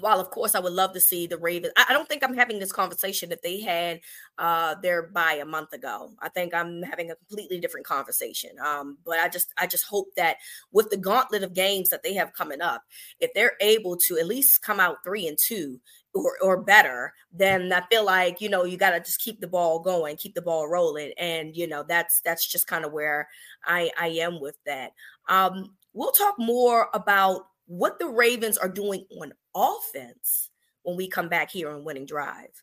while 0.00 0.20
of 0.20 0.30
course 0.30 0.54
I 0.54 0.60
would 0.60 0.72
love 0.74 0.94
to 0.94 1.00
see 1.00 1.26
the 1.26 1.38
Ravens, 1.38 1.72
I, 1.76 1.86
I 1.90 1.94
don't 1.94 2.08
think 2.08 2.24
I'm 2.24 2.34
having 2.34 2.58
this 2.60 2.72
conversation 2.72 3.30
that 3.30 3.42
they 3.42 3.60
had 3.60 4.00
uh 4.38 4.76
their 4.82 5.08
bye 5.08 5.34
a 5.42 5.46
month 5.46 5.72
ago. 5.74 6.12
I 6.20 6.28
think 6.30 6.54
I'm 6.54 6.82
having 6.82 7.10
a 7.10 7.16
completely 7.16 7.60
different 7.60 7.86
conversation. 7.86 8.50
Um, 8.64 8.98
but 9.06 9.20
I 9.20 9.28
just 9.28 9.52
I 9.58 9.66
just 9.68 9.86
hope 9.86 10.08
that 10.16 10.38
with 10.72 10.90
the 10.90 10.98
gauntlet 10.98 11.44
of 11.44 11.54
games 11.54 11.90
that 11.90 12.02
they 12.02 12.14
have 12.14 12.32
coming 12.34 12.60
up, 12.62 12.82
if 13.20 13.32
they're 13.34 13.56
able 13.60 13.96
to 14.08 14.18
at 14.18 14.26
least 14.26 14.62
come 14.62 14.80
out 14.80 14.98
three 15.04 15.26
and 15.28 15.38
two, 15.38 15.80
or, 16.14 16.32
or 16.42 16.62
better, 16.62 17.12
then 17.32 17.72
I 17.72 17.82
feel 17.90 18.04
like 18.04 18.40
you 18.40 18.48
know 18.48 18.64
you 18.64 18.76
got 18.76 18.90
to 18.90 19.00
just 19.00 19.20
keep 19.20 19.40
the 19.40 19.48
ball 19.48 19.80
going, 19.80 20.16
keep 20.16 20.34
the 20.34 20.42
ball 20.42 20.68
rolling, 20.68 21.12
and 21.18 21.56
you 21.56 21.66
know 21.66 21.84
that's 21.86 22.20
that's 22.20 22.46
just 22.46 22.66
kind 22.66 22.84
of 22.84 22.92
where 22.92 23.28
I 23.64 23.90
I 23.98 24.08
am 24.08 24.40
with 24.40 24.56
that. 24.66 24.92
Um, 25.28 25.74
we'll 25.92 26.12
talk 26.12 26.34
more 26.38 26.88
about 26.94 27.42
what 27.66 27.98
the 27.98 28.08
Ravens 28.08 28.58
are 28.58 28.68
doing 28.68 29.04
on 29.20 29.32
offense 29.54 30.50
when 30.82 30.96
we 30.96 31.08
come 31.08 31.28
back 31.28 31.50
here 31.50 31.70
on 31.70 31.84
Winning 31.84 32.06
Drive. 32.06 32.62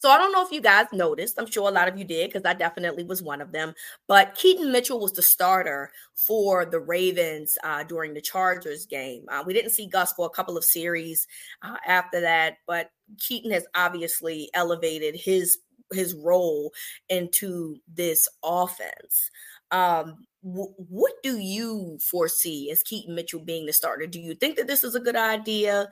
So 0.00 0.10
I 0.10 0.16
don't 0.16 0.32
know 0.32 0.44
if 0.44 0.50
you 0.50 0.62
guys 0.62 0.86
noticed. 0.92 1.38
I'm 1.38 1.50
sure 1.50 1.68
a 1.68 1.72
lot 1.72 1.86
of 1.86 1.98
you 1.98 2.04
did 2.04 2.30
because 2.32 2.46
I 2.46 2.54
definitely 2.54 3.04
was 3.04 3.22
one 3.22 3.42
of 3.42 3.52
them. 3.52 3.74
But 4.08 4.34
Keaton 4.34 4.72
Mitchell 4.72 4.98
was 4.98 5.12
the 5.12 5.22
starter 5.22 5.92
for 6.14 6.64
the 6.64 6.80
Ravens 6.80 7.56
uh, 7.62 7.84
during 7.84 8.14
the 8.14 8.22
Chargers 8.22 8.86
game. 8.86 9.26
Uh, 9.28 9.44
we 9.46 9.52
didn't 9.52 9.72
see 9.72 9.86
Gus 9.86 10.14
for 10.14 10.26
a 10.26 10.30
couple 10.30 10.56
of 10.56 10.64
series 10.64 11.26
uh, 11.62 11.76
after 11.86 12.20
that, 12.22 12.54
but 12.66 12.90
Keaton 13.18 13.50
has 13.50 13.66
obviously 13.74 14.50
elevated 14.54 15.14
his 15.16 15.58
his 15.92 16.14
role 16.14 16.72
into 17.08 17.76
this 17.92 18.28
offense. 18.42 19.30
Um, 19.70 20.26
what 20.42 21.12
do 21.22 21.36
you 21.36 21.98
foresee 22.00 22.70
as 22.70 22.82
Keaton 22.82 23.14
Mitchell 23.14 23.40
being 23.40 23.66
the 23.66 23.72
starter? 23.72 24.06
Do 24.06 24.18
you 24.20 24.34
think 24.34 24.56
that 24.56 24.66
this 24.66 24.84
is 24.84 24.94
a 24.94 25.00
good 25.00 25.16
idea? 25.16 25.88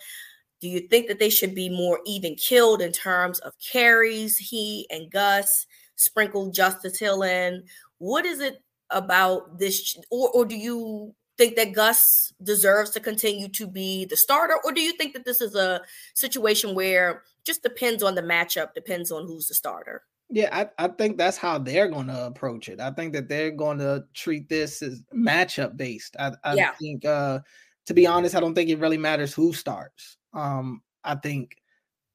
Do 0.60 0.68
you 0.68 0.80
think 0.80 1.08
that 1.08 1.18
they 1.18 1.30
should 1.30 1.54
be 1.54 1.68
more 1.68 2.00
even 2.06 2.34
killed 2.34 2.82
in 2.82 2.92
terms 2.92 3.38
of 3.40 3.52
carries? 3.72 4.36
He 4.36 4.86
and 4.90 5.10
Gus 5.10 5.66
sprinkled 5.96 6.54
Justice 6.54 6.98
Hill 6.98 7.22
in. 7.22 7.64
What 7.98 8.24
is 8.24 8.40
it 8.40 8.62
about 8.90 9.58
this? 9.58 9.96
Or, 10.10 10.30
or 10.30 10.44
do 10.44 10.56
you 10.56 11.14
think 11.36 11.56
that 11.56 11.72
Gus 11.72 12.04
deserves 12.42 12.90
to 12.90 13.00
continue 13.00 13.48
to 13.48 13.66
be 13.66 14.04
the 14.04 14.16
starter? 14.16 14.54
Or 14.64 14.72
do 14.72 14.80
you 14.80 14.92
think 14.92 15.14
that 15.14 15.24
this 15.24 15.40
is 15.40 15.54
a 15.54 15.80
situation 16.14 16.74
where 16.74 17.22
just 17.44 17.62
depends 17.62 18.02
on 18.02 18.14
the 18.14 18.22
matchup, 18.22 18.74
depends 18.74 19.10
on 19.12 19.26
who's 19.26 19.46
the 19.46 19.54
starter? 19.54 20.02
Yeah, 20.30 20.48
I, 20.52 20.84
I 20.84 20.88
think 20.88 21.16
that's 21.16 21.38
how 21.38 21.58
they're 21.58 21.88
going 21.88 22.08
to 22.08 22.26
approach 22.26 22.68
it. 22.68 22.80
I 22.80 22.90
think 22.90 23.14
that 23.14 23.28
they're 23.28 23.50
going 23.50 23.78
to 23.78 24.04
treat 24.12 24.48
this 24.48 24.82
as 24.82 25.00
matchup 25.14 25.76
based. 25.76 26.16
I, 26.18 26.32
I 26.44 26.54
yeah. 26.54 26.72
think, 26.72 27.04
uh, 27.04 27.38
to 27.86 27.94
be 27.94 28.06
honest, 28.06 28.34
I 28.34 28.40
don't 28.40 28.54
think 28.54 28.68
it 28.68 28.78
really 28.78 28.98
matters 28.98 29.32
who 29.32 29.54
starts. 29.54 30.18
Um, 30.38 30.82
I 31.04 31.16
think 31.16 31.56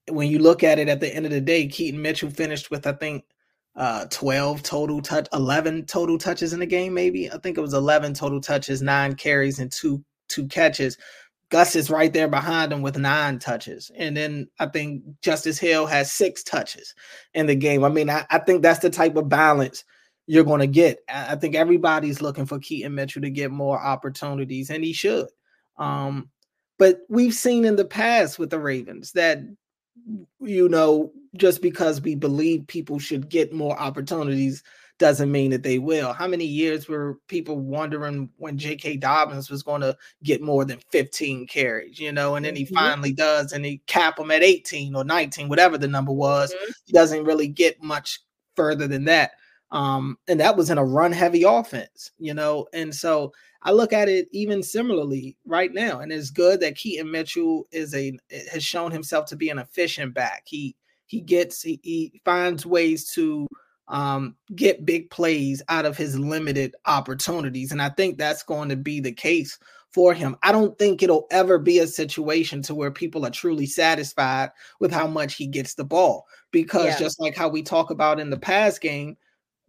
when 0.09 0.29
you 0.29 0.39
look 0.39 0.63
at 0.63 0.79
it 0.79 0.89
at 0.89 0.99
the 0.99 1.13
end 1.13 1.25
of 1.25 1.31
the 1.31 1.41
day, 1.41 1.67
Keaton 1.67 2.01
Mitchell 2.01 2.29
finished 2.29 2.71
with, 2.71 2.87
I 2.87 2.93
think, 2.93 3.23
uh 3.75 4.05
12 4.11 4.61
total 4.61 5.01
touch 5.01 5.27
11 5.33 5.85
total 5.85 6.17
touches 6.17 6.53
in 6.53 6.59
the 6.59 6.65
game 6.65 6.93
maybe? 6.93 7.31
I 7.31 7.37
think 7.39 7.57
it 7.57 7.61
was 7.61 7.73
11 7.73 8.13
total 8.13 8.39
touches 8.39 8.83
nine 8.83 9.15
carries 9.15 9.57
and 9.59 9.71
two 9.71 10.03
two 10.29 10.47
catches. 10.47 10.97
Gus 11.49 11.75
is 11.75 11.89
right 11.89 12.13
there 12.13 12.27
behind 12.27 12.71
him 12.71 12.81
with 12.83 12.97
nine 12.97 13.39
touches 13.39 13.89
and 13.97 14.15
then 14.15 14.47
i 14.59 14.67
think 14.67 15.03
justice 15.21 15.57
hill 15.59 15.85
has 15.87 16.11
six 16.11 16.43
touches 16.43 16.93
in 17.33 17.47
the 17.47 17.55
game. 17.55 17.83
I 17.83 17.89
mean 17.89 18.09
i, 18.09 18.25
I 18.29 18.39
think 18.39 18.61
that's 18.61 18.79
the 18.79 18.89
type 18.91 19.15
of 19.15 19.29
balance 19.29 19.83
you're 20.27 20.43
going 20.43 20.61
to 20.61 20.67
get 20.67 20.99
i 21.09 21.35
think 21.35 21.55
everybody's 21.55 22.21
looking 22.21 22.45
for 22.45 22.59
keaton 22.59 22.95
mitchell 22.95 23.23
to 23.23 23.29
get 23.29 23.51
more 23.51 23.79
opportunities 23.81 24.69
and 24.69 24.83
he 24.83 24.93
should. 24.93 25.29
Um 25.77 26.29
but 26.83 26.99
we've 27.07 27.33
seen 27.33 27.63
in 27.63 27.77
the 27.77 27.85
past 27.85 28.37
with 28.37 28.49
the 28.49 28.59
Ravens 28.59 29.13
that, 29.13 29.39
you 30.41 30.67
know, 30.67 31.13
just 31.37 31.61
because 31.61 32.01
we 32.01 32.13
believe 32.13 32.67
people 32.67 32.99
should 32.99 33.29
get 33.29 33.53
more 33.53 33.79
opportunities 33.79 34.61
doesn't 34.99 35.31
mean 35.31 35.51
that 35.51 35.63
they 35.63 35.79
will. 35.79 36.11
How 36.11 36.27
many 36.27 36.43
years 36.43 36.89
were 36.89 37.19
people 37.29 37.57
wondering 37.57 38.29
when 38.35 38.57
J.K. 38.57 38.97
Dobbins 38.97 39.49
was 39.49 39.63
going 39.63 39.79
to 39.79 39.95
get 40.23 40.41
more 40.41 40.65
than 40.65 40.81
15 40.91 41.47
carries, 41.47 42.01
you 42.01 42.11
know, 42.11 42.35
and 42.35 42.43
then 42.43 42.53
he 42.53 42.65
mm-hmm. 42.65 42.75
finally 42.75 43.13
does 43.13 43.53
and 43.53 43.63
he 43.63 43.81
cap 43.87 44.19
him 44.19 44.29
at 44.29 44.43
18 44.43 44.93
or 44.93 45.05
19, 45.05 45.47
whatever 45.47 45.77
the 45.77 45.87
number 45.87 46.11
was. 46.11 46.53
Mm-hmm. 46.53 46.71
He 46.87 46.91
doesn't 46.91 47.23
really 47.23 47.47
get 47.47 47.81
much 47.81 48.19
further 48.57 48.89
than 48.89 49.05
that. 49.05 49.31
Um, 49.73 50.17
and 50.27 50.39
that 50.39 50.55
was 50.55 50.69
in 50.69 50.77
a 50.77 50.85
run 50.85 51.11
heavy 51.11 51.43
offense, 51.43 52.11
you 52.19 52.33
know, 52.33 52.67
and 52.73 52.93
so 52.93 53.33
I 53.63 53.71
look 53.71 53.91
at 53.91 54.07
it 54.07 54.27
even 54.31 54.61
similarly 54.61 55.35
right 55.45 55.73
now, 55.73 55.99
and 55.99 56.11
it's 56.11 56.29
good 56.29 56.59
that 56.59 56.75
Keaton 56.75 57.09
Mitchell 57.09 57.65
is 57.71 57.95
a 57.95 58.17
has 58.51 58.63
shown 58.63 58.91
himself 58.91 59.25
to 59.27 59.35
be 59.35 59.49
an 59.49 59.57
efficient 59.57 60.13
back. 60.13 60.43
He 60.45 60.75
he 61.07 61.21
gets 61.21 61.61
he, 61.63 61.79
he 61.81 62.21
finds 62.25 62.65
ways 62.65 63.09
to 63.13 63.47
um, 63.87 64.35
get 64.55 64.85
big 64.85 65.09
plays 65.09 65.61
out 65.69 65.85
of 65.85 65.97
his 65.97 66.19
limited 66.19 66.75
opportunities, 66.85 67.71
and 67.71 67.81
I 67.81 67.89
think 67.89 68.17
that's 68.17 68.43
going 68.43 68.69
to 68.69 68.77
be 68.77 68.99
the 68.99 69.13
case 69.13 69.57
for 69.93 70.13
him. 70.13 70.35
I 70.43 70.51
don't 70.51 70.77
think 70.77 71.01
it'll 71.01 71.27
ever 71.31 71.57
be 71.57 71.79
a 71.79 71.87
situation 71.87 72.61
to 72.63 72.75
where 72.75 72.91
people 72.91 73.25
are 73.25 73.31
truly 73.31 73.67
satisfied 73.67 74.49
with 74.79 74.91
how 74.91 75.07
much 75.07 75.35
he 75.35 75.47
gets 75.47 75.75
the 75.75 75.85
ball 75.85 76.25
because 76.51 76.87
yeah. 76.87 76.99
just 76.99 77.19
like 77.21 77.35
how 77.35 77.47
we 77.47 77.61
talk 77.63 77.91
about 77.91 78.19
in 78.19 78.29
the 78.29 78.39
past 78.39 78.81
game, 78.81 79.15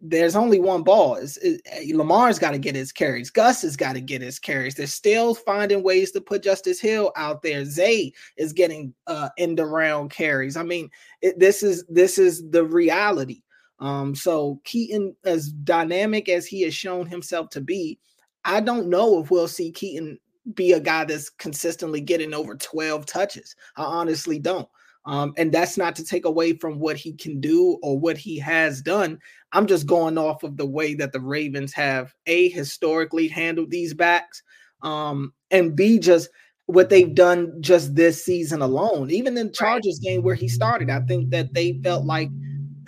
there's 0.09 0.35
only 0.35 0.59
one 0.59 0.83
ball. 0.83 1.15
It's, 1.15 1.37
it, 1.37 1.61
eh, 1.65 1.91
Lamar's 1.93 2.39
got 2.39 2.51
to 2.51 2.57
get 2.57 2.75
his 2.75 2.91
carries. 2.91 3.29
Gus 3.29 3.61
has 3.63 3.75
got 3.75 3.93
to 3.93 4.01
get 4.01 4.21
his 4.21 4.39
carries. 4.39 4.75
They're 4.75 4.87
still 4.87 5.33
finding 5.33 5.83
ways 5.83 6.11
to 6.11 6.21
put 6.21 6.43
Justice 6.43 6.79
Hill 6.79 7.11
out 7.15 7.41
there. 7.41 7.65
Zay 7.65 8.13
is 8.37 8.53
getting 8.53 8.93
uh, 9.07 9.29
end 9.37 9.59
around 9.59 10.11
carries. 10.11 10.57
I 10.57 10.63
mean, 10.63 10.89
it, 11.21 11.39
this 11.39 11.63
is 11.63 11.85
this 11.87 12.17
is 12.17 12.49
the 12.49 12.63
reality. 12.63 13.41
Um, 13.79 14.15
so 14.15 14.61
Keaton, 14.63 15.15
as 15.25 15.51
dynamic 15.51 16.29
as 16.29 16.45
he 16.45 16.61
has 16.61 16.73
shown 16.73 17.05
himself 17.05 17.49
to 17.51 17.61
be, 17.61 17.99
I 18.45 18.61
don't 18.61 18.89
know 18.89 19.21
if 19.21 19.31
we'll 19.31 19.47
see 19.47 19.71
Keaton 19.71 20.19
be 20.53 20.73
a 20.73 20.79
guy 20.79 21.03
that's 21.05 21.29
consistently 21.29 21.99
getting 21.99 22.33
over 22.33 22.55
12 22.55 23.05
touches. 23.05 23.55
I 23.75 23.83
honestly 23.83 24.39
don't. 24.39 24.69
Um, 25.05 25.33
and 25.37 25.51
that's 25.51 25.77
not 25.77 25.95
to 25.97 26.03
take 26.03 26.25
away 26.25 26.53
from 26.53 26.79
what 26.79 26.97
he 26.97 27.13
can 27.13 27.39
do 27.39 27.77
or 27.83 27.99
what 27.99 28.17
he 28.17 28.39
has 28.39 28.81
done. 28.81 29.19
I'm 29.51 29.67
just 29.67 29.85
going 29.85 30.17
off 30.17 30.43
of 30.43 30.57
the 30.57 30.65
way 30.65 30.95
that 30.95 31.11
the 31.11 31.19
Ravens 31.19 31.73
have 31.73 32.13
a 32.25 32.49
historically 32.49 33.27
handled 33.27 33.69
these 33.69 33.93
backs, 33.93 34.41
um, 34.81 35.33
and 35.51 35.75
b 35.75 35.99
just 35.99 36.29
what 36.65 36.89
they've 36.89 37.13
done 37.13 37.61
just 37.61 37.95
this 37.95 38.25
season 38.25 38.61
alone. 38.61 39.11
Even 39.11 39.37
in 39.37 39.53
Chargers 39.53 39.99
game 39.99 40.23
where 40.23 40.35
he 40.35 40.47
started, 40.47 40.89
I 40.89 41.01
think 41.01 41.29
that 41.29 41.53
they 41.53 41.79
felt 41.83 42.05
like 42.05 42.29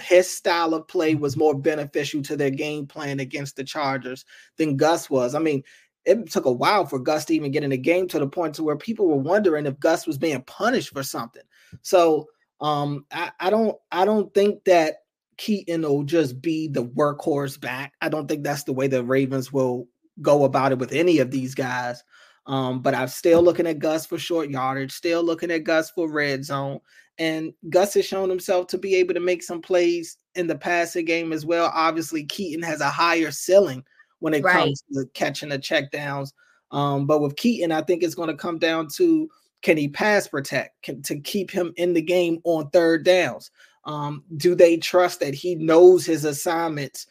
his 0.02 0.32
style 0.32 0.74
of 0.74 0.88
play 0.88 1.16
was 1.16 1.38
more 1.38 1.56
beneficial 1.56 2.22
to 2.24 2.36
their 2.36 2.50
game 2.50 2.88
plan 2.88 3.20
against 3.20 3.56
the 3.56 3.64
Chargers 3.64 4.26
than 4.58 4.78
Gus 4.78 5.10
was. 5.10 5.36
I 5.36 5.40
mean, 5.40 5.64
it 6.06 6.32
took 6.32 6.46
a 6.46 6.52
while 6.52 6.86
for 6.86 7.00
Gus 7.00 7.26
to 7.26 7.36
even 7.36 7.52
get 7.52 7.64
in 7.64 7.72
the 7.72 7.78
game 7.78 8.08
to 8.08 8.20
the 8.20 8.28
point 8.28 8.56
to 8.56 8.64
where 8.64 8.78
people 8.78 9.08
were 9.08 9.18
wondering 9.18 9.66
if 9.66 9.80
Gus 9.80 10.08
was 10.08 10.18
being 10.18 10.42
punished 10.44 10.94
for 10.94 11.04
something. 11.04 11.44
So 11.82 12.28
um, 12.62 13.06
I, 13.12 13.32
I 13.40 13.50
don't 13.50 13.76
I 13.92 14.06
don't 14.06 14.34
think 14.34 14.64
that 14.66 14.98
Keaton 15.38 15.84
will 15.84 16.04
just 16.04 16.42
be 16.42 16.68
the 16.68 16.86
workhorse 16.86 17.60
back. 17.60 17.94
I 18.02 18.10
don't 18.10 18.28
think 18.28 18.44
that's 18.44 18.64
the 18.64 18.74
way 18.74 18.88
the 18.88 19.04
Ravens 19.04 19.54
will 19.54 19.88
go 20.22 20.44
about 20.44 20.72
it 20.72 20.80
with 20.80 20.94
any 20.94 21.20
of 21.20 21.32
these 21.32 21.54
guys. 21.54 22.04
Um, 22.48 22.82
but 22.82 22.96
I'm 22.96 23.10
still 23.10 23.42
looking 23.44 23.68
at 23.68 23.80
Gus 23.80 24.06
for 24.06 24.18
short 24.18 24.50
yardage, 24.50 24.92
still 24.92 25.24
looking 25.24 25.52
at 25.52 25.66
Gus 25.66 25.92
for 25.92 26.10
red 26.10 26.46
zone. 26.46 26.80
And 27.20 27.54
Gus 27.70 27.94
has 27.96 28.06
shown 28.06 28.30
himself 28.30 28.68
to 28.68 28.78
be 28.78 28.96
able 28.96 29.14
to 29.16 29.20
make 29.20 29.44
some 29.44 29.62
plays 29.62 30.18
in 30.36 30.48
the 30.48 30.58
passing 30.58 31.06
game 31.06 31.34
as 31.34 31.46
well. 31.46 31.72
Obviously, 31.74 32.24
Keaton 32.24 32.64
has 32.64 32.80
a 32.80 32.90
higher 32.90 33.32
ceiling 33.32 33.84
when 34.20 34.34
it 34.34 34.44
right. 34.44 34.54
comes 34.54 34.84
to 34.94 35.06
catching 35.14 35.50
the 35.50 35.60
checkdowns. 35.60 36.32
Um, 36.72 37.06
but 37.06 37.22
with 37.22 37.36
Keaton, 37.36 37.72
I 37.72 37.82
think 37.82 38.04
it's 38.04 38.16
going 38.16 38.30
to 38.30 38.36
come 38.36 38.60
down 38.60 38.88
to 38.96 39.30
can 39.62 39.78
he 39.78 39.88
pass 39.88 40.28
protect 40.28 40.82
can, 40.84 41.02
to 41.04 41.20
keep 41.20 41.52
him 41.52 41.74
in 41.78 41.94
the 41.94 42.02
game 42.02 42.40
on 42.44 42.70
third 42.70 43.04
downs? 43.04 43.52
Um, 43.86 44.24
do 44.36 44.54
they 44.54 44.78
trust 44.78 45.20
that 45.22 45.34
he 45.34 45.56
knows 45.56 46.06
his 46.06 46.26
assignments 46.26 47.08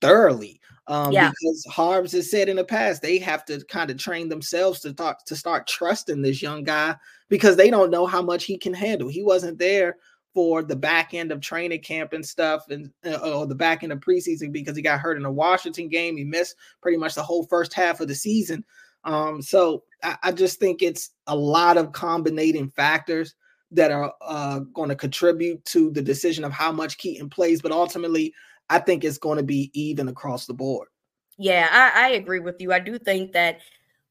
thoroughly? 0.00 0.60
Um, 0.88 1.12
yeah. 1.12 1.30
because 1.30 1.64
Harbs 1.70 2.12
has 2.12 2.30
said 2.30 2.48
in 2.48 2.56
the 2.56 2.64
past 2.64 3.02
they 3.02 3.18
have 3.18 3.44
to 3.44 3.64
kind 3.66 3.90
of 3.90 3.98
train 3.98 4.28
themselves 4.28 4.80
to 4.80 4.92
talk 4.92 5.24
to 5.26 5.36
start 5.36 5.68
trusting 5.68 6.22
this 6.22 6.42
young 6.42 6.64
guy 6.64 6.96
because 7.28 7.56
they 7.56 7.70
don't 7.70 7.90
know 7.90 8.04
how 8.04 8.20
much 8.20 8.44
he 8.44 8.58
can 8.58 8.74
handle. 8.74 9.08
He 9.08 9.22
wasn't 9.22 9.58
there 9.58 9.96
for 10.34 10.62
the 10.62 10.76
back 10.76 11.14
end 11.14 11.30
of 11.30 11.40
training 11.40 11.80
camp 11.82 12.12
and 12.12 12.24
stuff, 12.24 12.68
and 12.70 12.90
uh, 13.04 13.16
or 13.16 13.46
the 13.46 13.54
back 13.54 13.82
end 13.82 13.92
of 13.92 14.00
preseason 14.00 14.50
because 14.50 14.76
he 14.76 14.82
got 14.82 15.00
hurt 15.00 15.16
in 15.16 15.24
a 15.24 15.30
Washington 15.30 15.88
game. 15.88 16.16
He 16.16 16.24
missed 16.24 16.56
pretty 16.80 16.98
much 16.98 17.14
the 17.14 17.22
whole 17.22 17.44
first 17.44 17.74
half 17.74 18.00
of 18.00 18.08
the 18.08 18.14
season. 18.14 18.64
Um, 19.04 19.42
so 19.42 19.84
I, 20.02 20.32
just 20.32 20.58
think 20.58 20.82
it's 20.82 21.10
a 21.26 21.36
lot 21.36 21.76
of 21.76 21.92
combinating 21.92 22.72
factors 22.74 23.34
that 23.70 23.90
are 23.90 24.12
uh, 24.20 24.60
going 24.74 24.88
to 24.88 24.96
contribute 24.96 25.64
to 25.66 25.90
the 25.90 26.02
decision 26.02 26.44
of 26.44 26.52
how 26.52 26.72
much 26.72 26.98
Keaton 26.98 27.30
plays, 27.30 27.62
but 27.62 27.72
ultimately 27.72 28.34
I 28.68 28.78
think 28.78 29.04
it's 29.04 29.18
going 29.18 29.38
to 29.38 29.44
be 29.44 29.70
even 29.74 30.08
across 30.08 30.46
the 30.46 30.54
board. 30.54 30.88
Yeah, 31.38 31.68
I, 31.70 32.06
I 32.06 32.08
agree 32.10 32.40
with 32.40 32.60
you. 32.60 32.72
I 32.72 32.78
do 32.78 32.98
think 32.98 33.32
that 33.32 33.60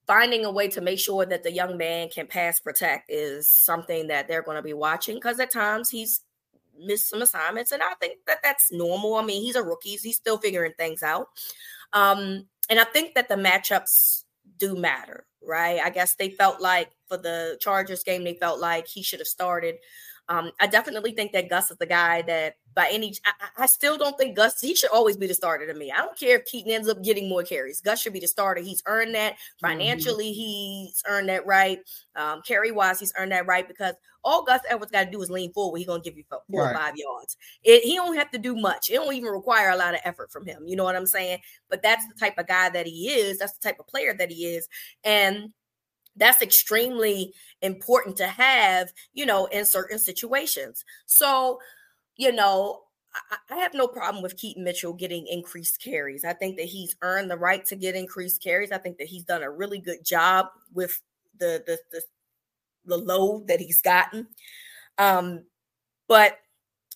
finding 0.07 0.45
a 0.45 0.51
way 0.51 0.67
to 0.69 0.81
make 0.81 0.99
sure 0.99 1.25
that 1.25 1.43
the 1.43 1.51
young 1.51 1.77
man 1.77 2.09
can 2.09 2.27
pass 2.27 2.59
protect 2.59 3.09
is 3.09 3.49
something 3.49 4.07
that 4.07 4.27
they're 4.27 4.41
going 4.41 4.57
to 4.57 4.63
be 4.63 4.73
watching 4.73 5.15
because 5.15 5.39
at 5.39 5.51
times 5.51 5.89
he's 5.89 6.21
missed 6.79 7.09
some 7.09 7.21
assignments, 7.21 7.71
and 7.71 7.83
I 7.83 7.93
think 7.99 8.19
that 8.27 8.39
that's 8.43 8.71
normal. 8.71 9.15
I 9.15 9.23
mean, 9.23 9.41
he's 9.43 9.55
a 9.55 9.63
rookie; 9.63 9.95
he's 9.95 10.15
still 10.15 10.37
figuring 10.37 10.73
things 10.77 11.03
out. 11.03 11.27
Um, 11.93 12.47
and 12.69 12.79
I 12.79 12.85
think 12.85 13.15
that 13.15 13.29
the 13.29 13.35
matchups 13.35 14.23
do 14.61 14.75
matter, 14.77 15.25
right? 15.43 15.81
I 15.83 15.89
guess 15.89 16.15
they 16.15 16.29
felt 16.29 16.61
like 16.61 16.91
for 17.07 17.17
the 17.17 17.57
Chargers 17.61 18.03
game, 18.03 18.23
they 18.23 18.35
felt 18.35 18.59
like 18.61 18.87
he 18.87 19.03
should 19.03 19.19
have 19.19 19.27
started 19.27 19.75
um, 20.31 20.51
I 20.61 20.67
definitely 20.67 21.11
think 21.11 21.33
that 21.33 21.49
Gus 21.49 21.71
is 21.71 21.77
the 21.77 21.85
guy 21.85 22.21
that 22.21 22.55
by 22.73 22.87
any 22.89 23.13
I, 23.25 23.63
I, 23.63 23.65
still 23.65 23.97
don't 23.97 24.17
think 24.17 24.37
Gus 24.37 24.61
he 24.61 24.73
should 24.75 24.91
always 24.91 25.17
be 25.17 25.27
the 25.27 25.33
starter 25.33 25.67
to 25.67 25.77
me. 25.77 25.91
I 25.91 25.97
don't 25.97 26.17
care 26.17 26.37
if 26.37 26.45
Keaton 26.45 26.71
ends 26.71 26.87
up 26.87 27.03
getting 27.03 27.27
more 27.27 27.43
carries. 27.43 27.81
Gus 27.81 28.01
should 28.01 28.13
be 28.13 28.21
the 28.21 28.27
starter. 28.27 28.61
He's 28.61 28.81
earned 28.85 29.13
that 29.15 29.33
mm-hmm. 29.33 29.67
financially. 29.67 30.27
Mm-hmm. 30.27 30.39
He's 30.39 31.03
earned 31.05 31.27
that 31.27 31.45
right. 31.45 31.79
Um, 32.15 32.41
carry 32.47 32.71
wise, 32.71 33.01
he's 33.01 33.11
earned 33.17 33.33
that 33.33 33.45
right 33.45 33.67
because 33.67 33.95
all 34.23 34.45
Gus 34.45 34.61
ever 34.69 34.85
got 34.85 35.05
to 35.05 35.11
do 35.11 35.21
is 35.21 35.29
lean 35.29 35.51
forward. 35.51 35.79
He's 35.79 35.87
gonna 35.87 36.01
give 36.01 36.15
you 36.15 36.23
four 36.29 36.39
right. 36.63 36.71
or 36.71 36.77
five 36.77 36.95
yards. 36.95 37.35
It, 37.65 37.83
he 37.83 37.95
don't 37.95 38.15
have 38.15 38.31
to 38.31 38.37
do 38.37 38.55
much. 38.55 38.89
It 38.89 38.93
don't 38.93 39.13
even 39.13 39.31
require 39.31 39.71
a 39.71 39.75
lot 39.75 39.95
of 39.95 39.99
effort 40.05 40.31
from 40.31 40.45
him. 40.45 40.63
You 40.65 40.77
know 40.77 40.85
what 40.85 40.95
I'm 40.95 41.07
saying? 41.07 41.39
But 41.69 41.83
that's 41.83 42.07
the 42.07 42.17
type 42.17 42.37
of 42.37 42.47
guy 42.47 42.69
that 42.69 42.87
he 42.87 43.09
is. 43.09 43.39
That's 43.39 43.53
the 43.57 43.67
type 43.67 43.81
of 43.81 43.87
player 43.87 44.13
that 44.13 44.31
he 44.31 44.45
is. 44.45 44.69
And 45.03 45.51
that's 46.15 46.41
extremely 46.41 47.33
important 47.61 48.17
to 48.17 48.27
have, 48.27 48.91
you 49.13 49.25
know, 49.25 49.45
in 49.45 49.65
certain 49.65 49.99
situations. 49.99 50.83
So, 51.05 51.59
you 52.17 52.31
know, 52.31 52.81
I, 53.49 53.57
have 53.57 53.73
no 53.73 53.87
problem 53.87 54.23
with 54.23 54.37
Keaton 54.37 54.63
Mitchell 54.63 54.93
getting 54.93 55.27
increased 55.27 55.81
carries. 55.81 56.23
I 56.23 56.33
think 56.33 56.57
that 56.57 56.65
he's 56.65 56.95
earned 57.01 57.29
the 57.29 57.37
right 57.37 57.65
to 57.65 57.75
get 57.75 57.95
increased 57.95 58.41
carries. 58.41 58.71
I 58.71 58.77
think 58.77 58.97
that 58.97 59.07
he's 59.07 59.23
done 59.23 59.43
a 59.43 59.51
really 59.51 59.79
good 59.79 60.05
job 60.05 60.47
with 60.73 61.01
the 61.37 61.61
the 61.65 61.77
the, 61.91 62.01
the 62.85 62.97
load 62.97 63.47
that 63.47 63.59
he's 63.59 63.81
gotten. 63.81 64.27
Um, 64.97 65.45
but 66.07 66.37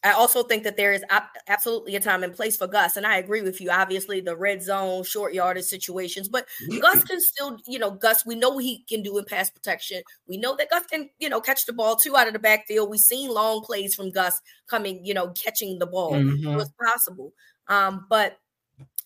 I 0.05 0.11
also 0.11 0.43
think 0.43 0.63
that 0.63 0.77
there 0.77 0.93
is 0.93 1.03
absolutely 1.47 1.95
a 1.95 1.99
time 1.99 2.23
and 2.23 2.35
place 2.35 2.55
for 2.55 2.67
Gus, 2.67 2.95
and 2.95 3.07
I 3.07 3.17
agree 3.17 3.41
with 3.41 3.59
you. 3.59 3.71
Obviously, 3.71 4.21
the 4.21 4.37
red 4.37 4.61
zone, 4.61 5.03
short 5.03 5.33
yardage 5.33 5.65
situations, 5.65 6.29
but 6.29 6.47
Gus 6.79 7.03
can 7.03 7.19
still, 7.19 7.57
you 7.65 7.79
know, 7.79 7.89
Gus. 7.89 8.23
We 8.23 8.35
know 8.35 8.59
he 8.59 8.85
can 8.87 9.01
do 9.01 9.17
in 9.17 9.25
pass 9.25 9.49
protection. 9.49 10.03
We 10.27 10.37
know 10.37 10.55
that 10.57 10.69
Gus 10.69 10.85
can, 10.85 11.09
you 11.17 11.27
know, 11.27 11.41
catch 11.41 11.65
the 11.65 11.73
ball 11.73 11.95
too 11.95 12.15
out 12.15 12.27
of 12.27 12.33
the 12.33 12.39
backfield. 12.39 12.91
We've 12.91 12.99
seen 12.99 13.33
long 13.33 13.61
plays 13.61 13.95
from 13.95 14.11
Gus 14.11 14.39
coming, 14.67 15.03
you 15.03 15.15
know, 15.15 15.29
catching 15.29 15.79
the 15.79 15.87
ball. 15.87 16.11
Mm-hmm. 16.13 16.55
Was 16.55 16.71
possible, 16.79 17.33
um, 17.67 18.05
but 18.07 18.37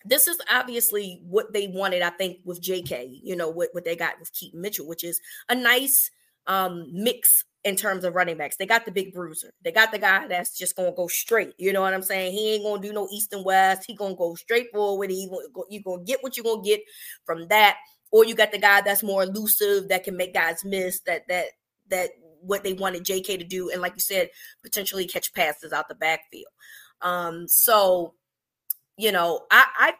this 0.04 0.28
is 0.28 0.38
obviously 0.52 1.22
what 1.24 1.54
they 1.54 1.68
wanted. 1.68 2.02
I 2.02 2.10
think 2.10 2.40
with 2.44 2.60
J.K., 2.60 3.20
you 3.22 3.36
know, 3.36 3.48
what 3.48 3.70
what 3.72 3.86
they 3.86 3.96
got 3.96 4.20
with 4.20 4.34
Keaton 4.34 4.60
Mitchell, 4.60 4.86
which 4.86 5.04
is 5.04 5.18
a 5.48 5.54
nice 5.54 6.10
um, 6.46 6.88
mix 6.92 7.44
in 7.64 7.76
terms 7.76 8.04
of 8.04 8.14
running 8.14 8.38
backs. 8.38 8.56
They 8.56 8.66
got 8.66 8.86
the 8.86 8.92
big 8.92 9.12
bruiser. 9.12 9.52
They 9.62 9.72
got 9.72 9.92
the 9.92 9.98
guy 9.98 10.26
that's 10.26 10.56
just 10.56 10.76
gonna 10.76 10.92
go 10.92 11.08
straight. 11.08 11.52
You 11.58 11.72
know 11.72 11.82
what 11.82 11.92
I'm 11.92 12.02
saying? 12.02 12.32
He 12.32 12.54
ain't 12.54 12.64
gonna 12.64 12.80
do 12.80 12.92
no 12.92 13.08
east 13.12 13.32
and 13.32 13.44
west. 13.44 13.84
He 13.86 13.94
gonna 13.94 14.16
go 14.16 14.34
straight 14.34 14.70
forward. 14.72 15.10
He 15.10 15.28
you 15.68 15.82
gonna 15.82 16.04
get 16.04 16.22
what 16.22 16.36
you're 16.36 16.44
gonna 16.44 16.62
get 16.62 16.80
from 17.24 17.48
that. 17.48 17.76
Or 18.12 18.24
you 18.24 18.34
got 18.34 18.50
the 18.50 18.58
guy 18.58 18.80
that's 18.80 19.02
more 19.02 19.22
elusive 19.22 19.88
that 19.88 20.04
can 20.04 20.16
make 20.16 20.34
guys 20.34 20.64
miss. 20.64 21.00
That 21.00 21.28
that 21.28 21.46
that 21.90 22.10
what 22.40 22.64
they 22.64 22.72
wanted 22.72 23.04
J.K. 23.04 23.36
to 23.36 23.44
do, 23.44 23.70
and 23.70 23.82
like 23.82 23.92
you 23.94 24.00
said, 24.00 24.30
potentially 24.62 25.06
catch 25.06 25.32
passes 25.34 25.72
out 25.72 25.88
the 25.88 25.94
backfield. 25.94 26.46
Um, 27.02 27.46
so 27.46 28.14
you 28.96 29.12
know, 29.12 29.46
I, 29.50 29.66
I 29.78 29.92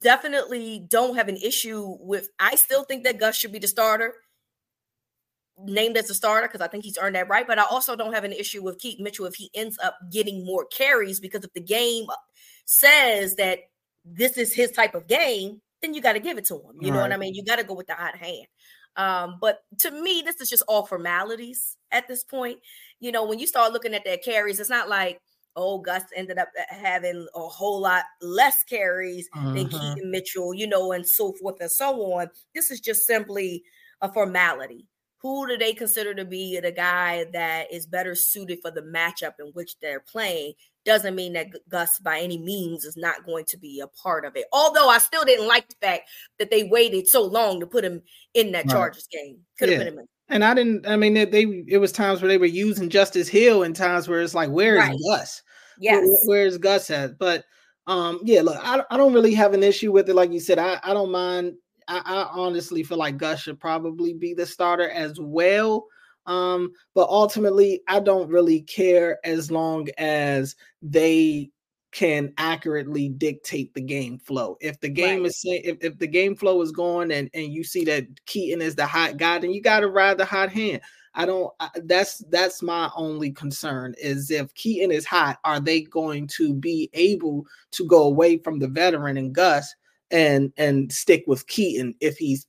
definitely 0.00 0.84
don't 0.88 1.16
have 1.16 1.28
an 1.28 1.36
issue 1.36 1.96
with. 2.00 2.28
I 2.40 2.56
still 2.56 2.84
think 2.84 3.04
that 3.04 3.18
Gus 3.20 3.36
should 3.36 3.52
be 3.52 3.58
the 3.58 3.68
starter 3.68 4.14
named 5.64 5.96
as 5.96 6.10
a 6.10 6.14
starter 6.14 6.46
because 6.46 6.60
I 6.60 6.68
think 6.68 6.84
he's 6.84 6.98
earned 6.98 7.16
that 7.16 7.28
right. 7.28 7.46
But 7.46 7.58
I 7.58 7.64
also 7.64 7.96
don't 7.96 8.12
have 8.12 8.24
an 8.24 8.32
issue 8.32 8.62
with 8.62 8.78
Keaton 8.78 9.04
Mitchell 9.04 9.26
if 9.26 9.34
he 9.34 9.50
ends 9.54 9.78
up 9.82 9.96
getting 10.10 10.44
more 10.44 10.64
carries 10.66 11.20
because 11.20 11.44
if 11.44 11.52
the 11.52 11.60
game 11.60 12.06
says 12.64 13.36
that 13.36 13.60
this 14.04 14.36
is 14.36 14.54
his 14.54 14.70
type 14.70 14.94
of 14.94 15.06
game, 15.06 15.60
then 15.82 15.94
you 15.94 16.00
got 16.00 16.14
to 16.14 16.20
give 16.20 16.38
it 16.38 16.44
to 16.46 16.56
him. 16.56 16.76
You 16.80 16.90
know 16.90 17.00
what 17.00 17.12
I 17.12 17.16
mean? 17.16 17.34
You 17.34 17.44
got 17.44 17.56
to 17.56 17.64
go 17.64 17.74
with 17.74 17.86
the 17.86 17.94
hot 17.94 18.16
hand. 18.16 18.46
Um, 18.96 19.38
but 19.40 19.60
to 19.78 19.90
me, 19.90 20.22
this 20.24 20.40
is 20.40 20.50
just 20.50 20.64
all 20.66 20.84
formalities 20.84 21.76
at 21.92 22.08
this 22.08 22.24
point. 22.24 22.58
You 22.98 23.12
know, 23.12 23.24
when 23.24 23.38
you 23.38 23.46
start 23.46 23.72
looking 23.72 23.94
at 23.94 24.04
their 24.04 24.18
carries, 24.18 24.58
it's 24.58 24.70
not 24.70 24.88
like, 24.88 25.20
oh, 25.54 25.78
Gus 25.78 26.02
ended 26.16 26.38
up 26.38 26.48
uh, 26.58 26.62
having 26.74 27.26
a 27.34 27.40
whole 27.40 27.80
lot 27.80 28.04
less 28.20 28.64
carries 28.64 29.28
than 29.34 29.54
mm-hmm. 29.54 29.68
Keaton 29.68 30.10
Mitchell, 30.10 30.52
you 30.52 30.66
know, 30.66 30.92
and 30.92 31.06
so 31.06 31.32
forth 31.32 31.60
and 31.60 31.70
so 31.70 32.12
on. 32.12 32.28
This 32.54 32.72
is 32.72 32.80
just 32.80 33.06
simply 33.06 33.62
a 34.00 34.12
formality 34.12 34.86
who 35.20 35.48
do 35.48 35.56
they 35.56 35.72
consider 35.72 36.14
to 36.14 36.24
be 36.24 36.60
the 36.60 36.70
guy 36.70 37.26
that 37.32 37.72
is 37.72 37.86
better 37.86 38.14
suited 38.14 38.60
for 38.62 38.70
the 38.70 38.82
matchup 38.82 39.34
in 39.40 39.46
which 39.52 39.76
they're 39.80 40.00
playing 40.00 40.52
doesn't 40.84 41.14
mean 41.14 41.34
that 41.34 41.48
Gus 41.68 41.98
by 41.98 42.20
any 42.20 42.38
means 42.38 42.84
is 42.84 42.96
not 42.96 43.26
going 43.26 43.44
to 43.48 43.58
be 43.58 43.80
a 43.80 43.88
part 43.88 44.24
of 44.24 44.36
it. 44.36 44.46
Although 44.52 44.88
I 44.88 44.98
still 44.98 45.24
didn't 45.24 45.48
like 45.48 45.68
the 45.68 45.74
fact 45.82 46.08
that 46.38 46.50
they 46.50 46.64
waited 46.64 47.08
so 47.08 47.22
long 47.22 47.60
to 47.60 47.66
put 47.66 47.84
him 47.84 48.02
in 48.34 48.52
that 48.52 48.64
right. 48.66 48.72
Chargers 48.72 49.08
game. 49.10 49.40
Could 49.58 49.68
have 49.68 49.78
yeah. 49.78 49.84
put 49.84 49.92
him 49.92 49.98
in. 50.00 50.06
And 50.30 50.44
I 50.44 50.54
didn't. 50.54 50.86
I 50.86 50.96
mean, 50.96 51.14
they, 51.14 51.24
they, 51.24 51.64
it 51.68 51.78
was 51.78 51.90
times 51.90 52.20
where 52.20 52.28
they 52.28 52.38
were 52.38 52.46
using 52.46 52.90
Justice 52.90 53.28
Hill, 53.28 53.62
and 53.62 53.74
times 53.74 54.08
where 54.08 54.20
it's 54.20 54.34
like, 54.34 54.50
where 54.50 54.74
is 54.74 54.80
right. 54.80 54.96
Gus? 55.08 55.42
Yes, 55.78 56.04
where, 56.04 56.18
where's 56.26 56.58
Gus 56.58 56.90
at? 56.90 57.18
But 57.18 57.44
um, 57.86 58.20
yeah, 58.22 58.42
look, 58.42 58.58
I, 58.60 58.82
I 58.90 58.96
don't 58.98 59.14
really 59.14 59.32
have 59.34 59.54
an 59.54 59.62
issue 59.62 59.90
with 59.90 60.08
it. 60.10 60.14
Like 60.14 60.30
you 60.30 60.40
said, 60.40 60.58
I, 60.58 60.78
I 60.82 60.92
don't 60.92 61.10
mind 61.10 61.54
I, 61.88 62.02
I 62.04 62.28
honestly 62.30 62.82
feel 62.82 62.98
like 62.98 63.16
Gus 63.16 63.40
should 63.40 63.58
probably 63.58 64.12
be 64.12 64.34
the 64.34 64.46
starter 64.46 64.90
as 64.90 65.18
well. 65.18 65.86
Um, 66.26 66.72
but 66.94 67.08
ultimately, 67.08 67.80
I 67.88 68.00
don't 68.00 68.28
really 68.28 68.60
care 68.60 69.18
as 69.24 69.50
long 69.50 69.88
as 69.96 70.54
they 70.82 71.50
can 71.90 72.34
accurately 72.36 73.08
dictate 73.08 73.72
the 73.72 73.80
game 73.80 74.18
flow. 74.18 74.58
If 74.60 74.78
the 74.80 74.90
game 74.90 75.22
right. 75.22 75.28
is 75.28 75.40
if, 75.44 75.78
if 75.80 75.98
the 75.98 76.06
game 76.06 76.36
flow 76.36 76.60
is 76.60 76.70
going 76.70 77.10
and, 77.12 77.30
and 77.32 77.50
you 77.50 77.64
see 77.64 77.84
that 77.84 78.06
Keaton 78.26 78.60
is 78.60 78.74
the 78.74 78.86
hot 78.86 79.16
guy, 79.16 79.38
then 79.38 79.52
you 79.52 79.62
got 79.62 79.80
to 79.80 79.88
ride 79.88 80.18
the 80.18 80.26
hot 80.26 80.52
hand. 80.52 80.82
I 81.14 81.24
don't. 81.24 81.50
I, 81.58 81.70
that's 81.84 82.18
that's 82.30 82.62
my 82.62 82.90
only 82.94 83.32
concern 83.32 83.94
is 84.00 84.30
if 84.30 84.52
Keaton 84.54 84.92
is 84.92 85.06
hot, 85.06 85.38
are 85.44 85.60
they 85.60 85.80
going 85.80 86.26
to 86.36 86.54
be 86.54 86.90
able 86.92 87.46
to 87.72 87.86
go 87.86 88.04
away 88.04 88.36
from 88.38 88.58
the 88.58 88.68
veteran 88.68 89.16
and 89.16 89.34
Gus 89.34 89.74
and 90.10 90.52
and 90.56 90.92
stick 90.92 91.24
with 91.26 91.46
Keaton 91.46 91.94
if 92.00 92.16
he's 92.16 92.46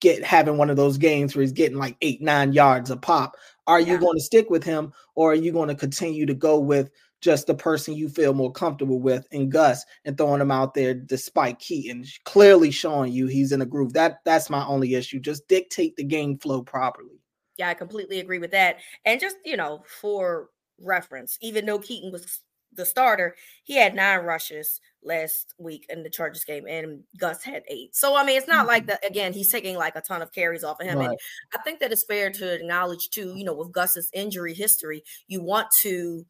get 0.00 0.24
having 0.24 0.56
one 0.56 0.70
of 0.70 0.76
those 0.76 0.98
games 0.98 1.34
where 1.34 1.42
he's 1.42 1.52
getting 1.52 1.78
like 1.78 1.96
eight 2.00 2.20
nine 2.20 2.52
yards 2.52 2.90
a 2.90 2.96
pop? 2.96 3.36
Are 3.66 3.80
you 3.80 3.98
going 3.98 4.16
to 4.16 4.24
stick 4.24 4.48
with 4.48 4.64
him, 4.64 4.92
or 5.14 5.32
are 5.32 5.36
you 5.36 5.52
going 5.52 5.68
to 5.68 5.74
continue 5.74 6.24
to 6.24 6.34
go 6.34 6.58
with 6.58 6.90
just 7.20 7.46
the 7.46 7.54
person 7.54 7.94
you 7.94 8.08
feel 8.08 8.32
more 8.32 8.52
comfortable 8.52 9.00
with 9.00 9.26
and 9.32 9.50
Gus 9.50 9.84
and 10.04 10.16
throwing 10.16 10.40
him 10.40 10.50
out 10.50 10.74
there 10.74 10.94
despite 10.94 11.58
Keaton 11.58 12.04
clearly 12.24 12.70
showing 12.70 13.12
you 13.12 13.26
he's 13.26 13.52
in 13.52 13.60
a 13.60 13.66
groove. 13.66 13.92
That 13.92 14.20
that's 14.24 14.50
my 14.50 14.64
only 14.66 14.94
issue. 14.94 15.18
Just 15.18 15.48
dictate 15.48 15.96
the 15.96 16.04
game 16.04 16.38
flow 16.38 16.62
properly. 16.62 17.20
Yeah, 17.56 17.68
I 17.68 17.74
completely 17.74 18.20
agree 18.20 18.38
with 18.38 18.52
that. 18.52 18.78
And 19.04 19.20
just, 19.20 19.36
you 19.44 19.56
know, 19.56 19.82
for 20.00 20.50
reference, 20.80 21.38
even 21.40 21.66
though 21.66 21.80
Keaton 21.80 22.12
was 22.12 22.40
the 22.72 22.86
starter, 22.86 23.34
he 23.64 23.76
had 23.76 23.96
nine 23.96 24.20
rushes 24.20 24.80
last 25.02 25.54
week 25.58 25.86
in 25.88 26.02
the 26.02 26.10
Chargers 26.10 26.44
game, 26.44 26.66
and 26.66 27.02
Gus 27.18 27.42
had 27.42 27.62
eight. 27.68 27.94
So 27.94 28.16
I 28.16 28.24
mean, 28.24 28.36
it's 28.36 28.48
not 28.48 28.60
mm-hmm. 28.60 28.68
like 28.68 28.86
that. 28.86 29.06
Again, 29.06 29.32
he's 29.32 29.50
taking 29.50 29.76
like 29.76 29.96
a 29.96 30.00
ton 30.00 30.22
of 30.22 30.32
carries 30.32 30.64
off 30.64 30.80
of 30.80 30.86
him, 30.86 30.98
right. 30.98 31.10
and 31.10 31.18
I 31.54 31.62
think 31.62 31.80
that 31.80 31.92
it's 31.92 32.04
fair 32.06 32.30
to 32.30 32.54
acknowledge 32.54 33.10
too. 33.10 33.34
You 33.36 33.44
know, 33.44 33.54
with 33.54 33.72
Gus's 33.72 34.10
injury 34.12 34.54
history, 34.54 35.02
you 35.26 35.42
want 35.42 35.68
to 35.82 36.24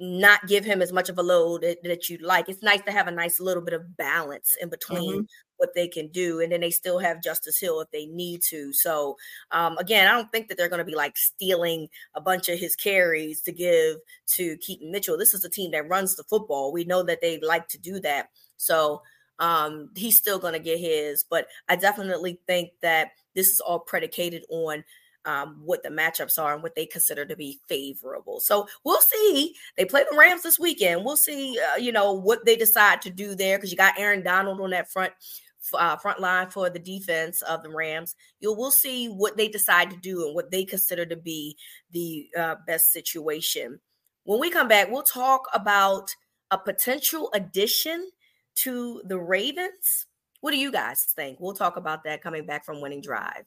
not 0.00 0.46
give 0.46 0.64
him 0.64 0.82
as 0.82 0.92
much 0.92 1.08
of 1.08 1.18
a 1.18 1.22
load 1.22 1.62
that, 1.62 1.82
that, 1.84 2.08
you'd 2.08 2.22
like. 2.22 2.48
It's 2.48 2.62
nice 2.62 2.82
to 2.82 2.92
have 2.92 3.06
a 3.06 3.12
nice 3.12 3.40
little 3.40 3.62
bit 3.62 3.74
of 3.74 3.96
balance 3.96 4.56
in 4.60 4.68
between 4.68 5.12
mm-hmm. 5.12 5.24
what 5.56 5.70
they 5.74 5.88
can 5.88 6.08
do, 6.08 6.40
and 6.40 6.52
then 6.52 6.60
they 6.60 6.70
still 6.70 6.98
have 6.98 7.22
Justice 7.22 7.58
Hill 7.58 7.80
if 7.80 7.90
they 7.90 8.06
need 8.06 8.42
to. 8.50 8.72
So, 8.72 9.16
um, 9.50 9.76
again, 9.78 10.06
I 10.06 10.12
don't 10.12 10.30
think 10.30 10.48
that 10.48 10.58
they're 10.58 10.68
going 10.68 10.78
to 10.78 10.84
be 10.84 10.94
like 10.94 11.16
stealing 11.16 11.88
a 12.14 12.20
bunch 12.20 12.48
of 12.48 12.58
his 12.58 12.76
carries 12.76 13.40
to 13.42 13.52
give 13.52 13.96
to 14.34 14.56
Keaton 14.58 14.90
Mitchell. 14.90 15.18
This 15.18 15.34
is 15.34 15.44
a 15.44 15.50
team 15.50 15.70
that 15.72 15.88
runs 15.88 16.16
the 16.16 16.24
football. 16.24 16.72
We 16.72 16.84
know 16.84 17.02
that 17.02 17.20
they 17.20 17.38
like 17.40 17.68
to 17.68 17.78
do 17.78 18.00
that. 18.00 18.28
So, 18.56 19.02
um, 19.38 19.90
he's 19.94 20.16
still 20.16 20.38
going 20.38 20.54
to 20.54 20.58
get 20.58 20.78
his, 20.78 21.24
but 21.28 21.46
I 21.68 21.76
definitely 21.76 22.40
think 22.46 22.70
that 22.82 23.10
this 23.34 23.48
is 23.48 23.60
all 23.60 23.78
predicated 23.78 24.44
on 24.48 24.82
um, 25.26 25.60
what 25.64 25.82
the 25.82 25.88
matchups 25.88 26.38
are 26.38 26.54
and 26.54 26.62
what 26.62 26.74
they 26.74 26.86
consider 26.86 27.26
to 27.26 27.36
be 27.36 27.58
favorable. 27.68 28.40
So 28.40 28.66
we'll 28.84 29.00
see. 29.00 29.54
They 29.76 29.84
play 29.84 30.04
the 30.10 30.16
Rams 30.16 30.42
this 30.42 30.58
weekend. 30.58 31.04
We'll 31.04 31.16
see, 31.16 31.58
uh, 31.58 31.76
you 31.76 31.92
know, 31.92 32.12
what 32.12 32.46
they 32.46 32.56
decide 32.56 33.02
to 33.02 33.10
do 33.10 33.34
there 33.34 33.58
because 33.58 33.70
you 33.70 33.76
got 33.76 33.98
Aaron 33.98 34.22
Donald 34.22 34.60
on 34.60 34.70
that 34.70 34.90
front 34.90 35.12
uh, 35.74 35.96
front 35.96 36.20
line 36.20 36.48
for 36.48 36.70
the 36.70 36.78
defense 36.78 37.42
of 37.42 37.62
the 37.62 37.70
Rams. 37.70 38.14
You'll 38.40 38.56
we'll 38.56 38.70
see 38.70 39.08
what 39.08 39.36
they 39.36 39.48
decide 39.48 39.90
to 39.90 39.96
do 39.96 40.24
and 40.24 40.34
what 40.34 40.50
they 40.50 40.64
consider 40.64 41.04
to 41.06 41.16
be 41.16 41.56
the 41.90 42.28
uh, 42.38 42.54
best 42.66 42.92
situation. 42.92 43.80
When 44.24 44.40
we 44.40 44.50
come 44.50 44.68
back, 44.68 44.90
we'll 44.90 45.02
talk 45.02 45.42
about 45.52 46.10
a 46.50 46.58
potential 46.58 47.30
addition 47.34 48.10
to 48.56 49.02
the 49.04 49.18
Ravens. 49.18 50.06
What 50.40 50.52
do 50.52 50.58
you 50.58 50.70
guys 50.70 51.04
think? 51.14 51.40
We'll 51.40 51.54
talk 51.54 51.76
about 51.76 52.04
that 52.04 52.22
coming 52.22 52.46
back 52.46 52.64
from 52.64 52.80
Winning 52.80 53.00
Drive. 53.00 53.44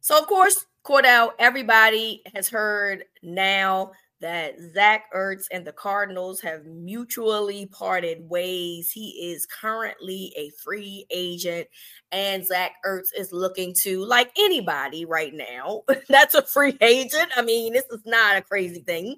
So, 0.00 0.18
of 0.18 0.26
course, 0.26 0.64
Cordell, 0.82 1.32
everybody 1.38 2.22
has 2.34 2.48
heard 2.48 3.04
now 3.22 3.92
that 4.20 4.54
Zach 4.74 5.04
Ertz 5.14 5.44
and 5.50 5.66
the 5.66 5.72
Cardinals 5.72 6.40
have 6.40 6.64
mutually 6.64 7.66
parted 7.66 8.28
ways. 8.28 8.90
He 8.90 9.30
is 9.32 9.46
currently 9.46 10.32
a 10.36 10.50
free 10.62 11.06
agent, 11.10 11.68
and 12.12 12.46
Zach 12.46 12.72
Ertz 12.84 13.08
is 13.16 13.32
looking 13.32 13.74
to, 13.82 14.04
like 14.04 14.30
anybody 14.38 15.04
right 15.04 15.32
now, 15.34 15.82
that's 16.08 16.34
a 16.34 16.42
free 16.42 16.76
agent. 16.80 17.30
I 17.36 17.42
mean, 17.42 17.72
this 17.72 17.86
is 17.90 18.02
not 18.06 18.36
a 18.36 18.42
crazy 18.42 18.80
thing, 18.80 19.16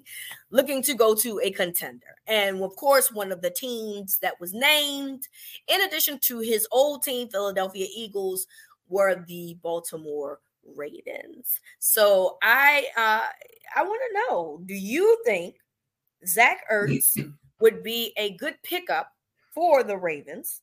looking 0.51 0.81
to 0.83 0.93
go 0.93 1.15
to 1.15 1.39
a 1.43 1.51
contender. 1.51 2.15
And 2.27 2.61
of 2.61 2.75
course, 2.75 3.11
one 3.11 3.31
of 3.31 3.41
the 3.41 3.51
teams 3.51 4.19
that 4.21 4.39
was 4.39 4.53
named, 4.53 5.23
in 5.67 5.81
addition 5.81 6.19
to 6.23 6.39
his 6.39 6.67
old 6.71 7.03
team, 7.03 7.29
Philadelphia 7.29 7.87
Eagles, 7.93 8.47
were 8.89 9.23
the 9.27 9.57
Baltimore 9.61 10.39
Ravens. 10.75 11.59
So 11.79 12.37
I 12.41 12.87
uh 12.97 13.27
I 13.75 13.83
want 13.83 14.01
to 14.07 14.19
know, 14.19 14.61
do 14.65 14.73
you 14.73 15.17
think 15.25 15.55
Zach 16.27 16.61
Ertz 16.71 17.17
would 17.59 17.83
be 17.83 18.13
a 18.17 18.35
good 18.37 18.55
pickup 18.63 19.09
for 19.53 19.83
the 19.83 19.97
Ravens, 19.97 20.61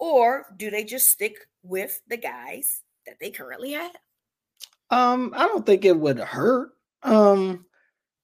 or 0.00 0.46
do 0.56 0.70
they 0.70 0.84
just 0.84 1.08
stick 1.08 1.36
with 1.62 2.00
the 2.08 2.16
guys 2.16 2.82
that 3.06 3.16
they 3.20 3.30
currently 3.30 3.72
have? 3.72 3.96
Um, 4.90 5.32
I 5.36 5.46
don't 5.46 5.66
think 5.66 5.84
it 5.84 5.98
would 5.98 6.18
hurt. 6.18 6.70
Um, 7.02 7.66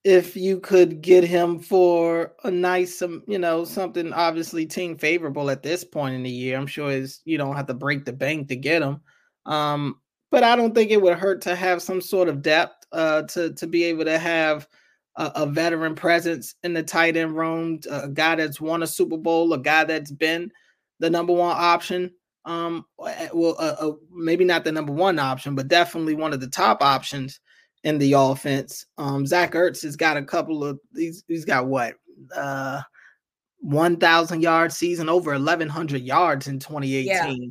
if 0.05 0.37
you 0.37 0.59
could 0.59 1.01
get 1.01 1.25
him 1.25 1.61
for 1.61 2.33
a 2.45 2.51
nice, 2.51 2.99
some 2.99 3.23
you 3.27 3.39
know, 3.39 3.65
something 3.65 4.13
obviously 4.13 4.67
team 4.67 4.99
favorable 4.99 5.51
at 5.51 5.63
this 5.63 5.85
point 5.85 6.15
in 6.15 6.23
the 6.23 6.31
year. 6.31 6.57
I'm 6.57 6.67
sure 6.67 6.91
is 6.91 7.21
you 7.25 7.39
don't 7.39 7.57
have 7.57 7.67
to 7.67 7.75
break 7.75 8.05
the 8.05 8.13
bank 8.13 8.49
to 8.49 8.57
get 8.57 8.83
him. 8.83 9.01
Um, 9.47 9.97
but 10.33 10.43
I 10.43 10.57
don't 10.57 10.75
think 10.75 10.91
it 10.91 11.01
would 11.01 11.19
hurt 11.19 11.43
to 11.43 11.55
have 11.55 11.83
some 11.83 12.01
sort 12.01 12.29
of 12.29 12.43
depth 12.43 12.87
uh, 12.91 13.23
to 13.23 13.53
to 13.53 13.67
be 13.67 13.85
able 13.85 14.07
to 14.07 14.19
have 14.19 14.67
a, 15.17 15.31
a, 15.37 15.47
veteran 15.47 15.95
presence 15.95 16.55
in 16.65 16.73
the 16.73 16.83
tight 16.83 17.17
end 17.17 17.37
room, 17.37 17.79
a 17.91 18.09
guy 18.09 18.35
that's 18.35 18.61
won 18.61 18.83
a 18.83 18.87
Super 18.87 19.19
Bowl, 19.19 19.53
a 19.53 19.59
guy 19.59 19.85
that's 19.85 20.11
been 20.11 20.51
the 20.99 21.11
number 21.11 21.35
one 21.35 21.55
option. 21.57 22.11
Um, 22.47 22.87
well, 22.99 23.57
uh, 23.59 23.77
uh, 23.79 23.93
maybe 24.11 24.45
not 24.45 24.65
the 24.65 24.73
number 24.73 24.93
one 24.93 25.19
option, 25.19 25.55
but 25.55 25.69
definitely 25.69 26.15
one 26.15 26.33
of 26.33 26.41
the 26.41 26.49
top 26.49 26.83
options 26.83 27.39
in 27.85 27.99
the 27.99 28.15
offense. 28.15 28.87
Um, 28.97 29.27
Zach 29.27 29.53
Ertz 29.53 29.83
has 29.83 29.97
got 29.97 30.17
a 30.17 30.25
couple 30.25 30.65
of 30.65 30.81
he's 30.97 31.25
he's 31.29 31.45
got 31.45 31.67
what 31.67 31.95
uh 32.35 32.81
1,000 33.61 34.43
yard 34.43 34.73
season, 34.73 35.09
over 35.09 35.33
1,100 35.33 36.03
yards 36.03 36.49
in 36.49 36.59
2018. 36.59 37.07
Yeah 37.07 37.49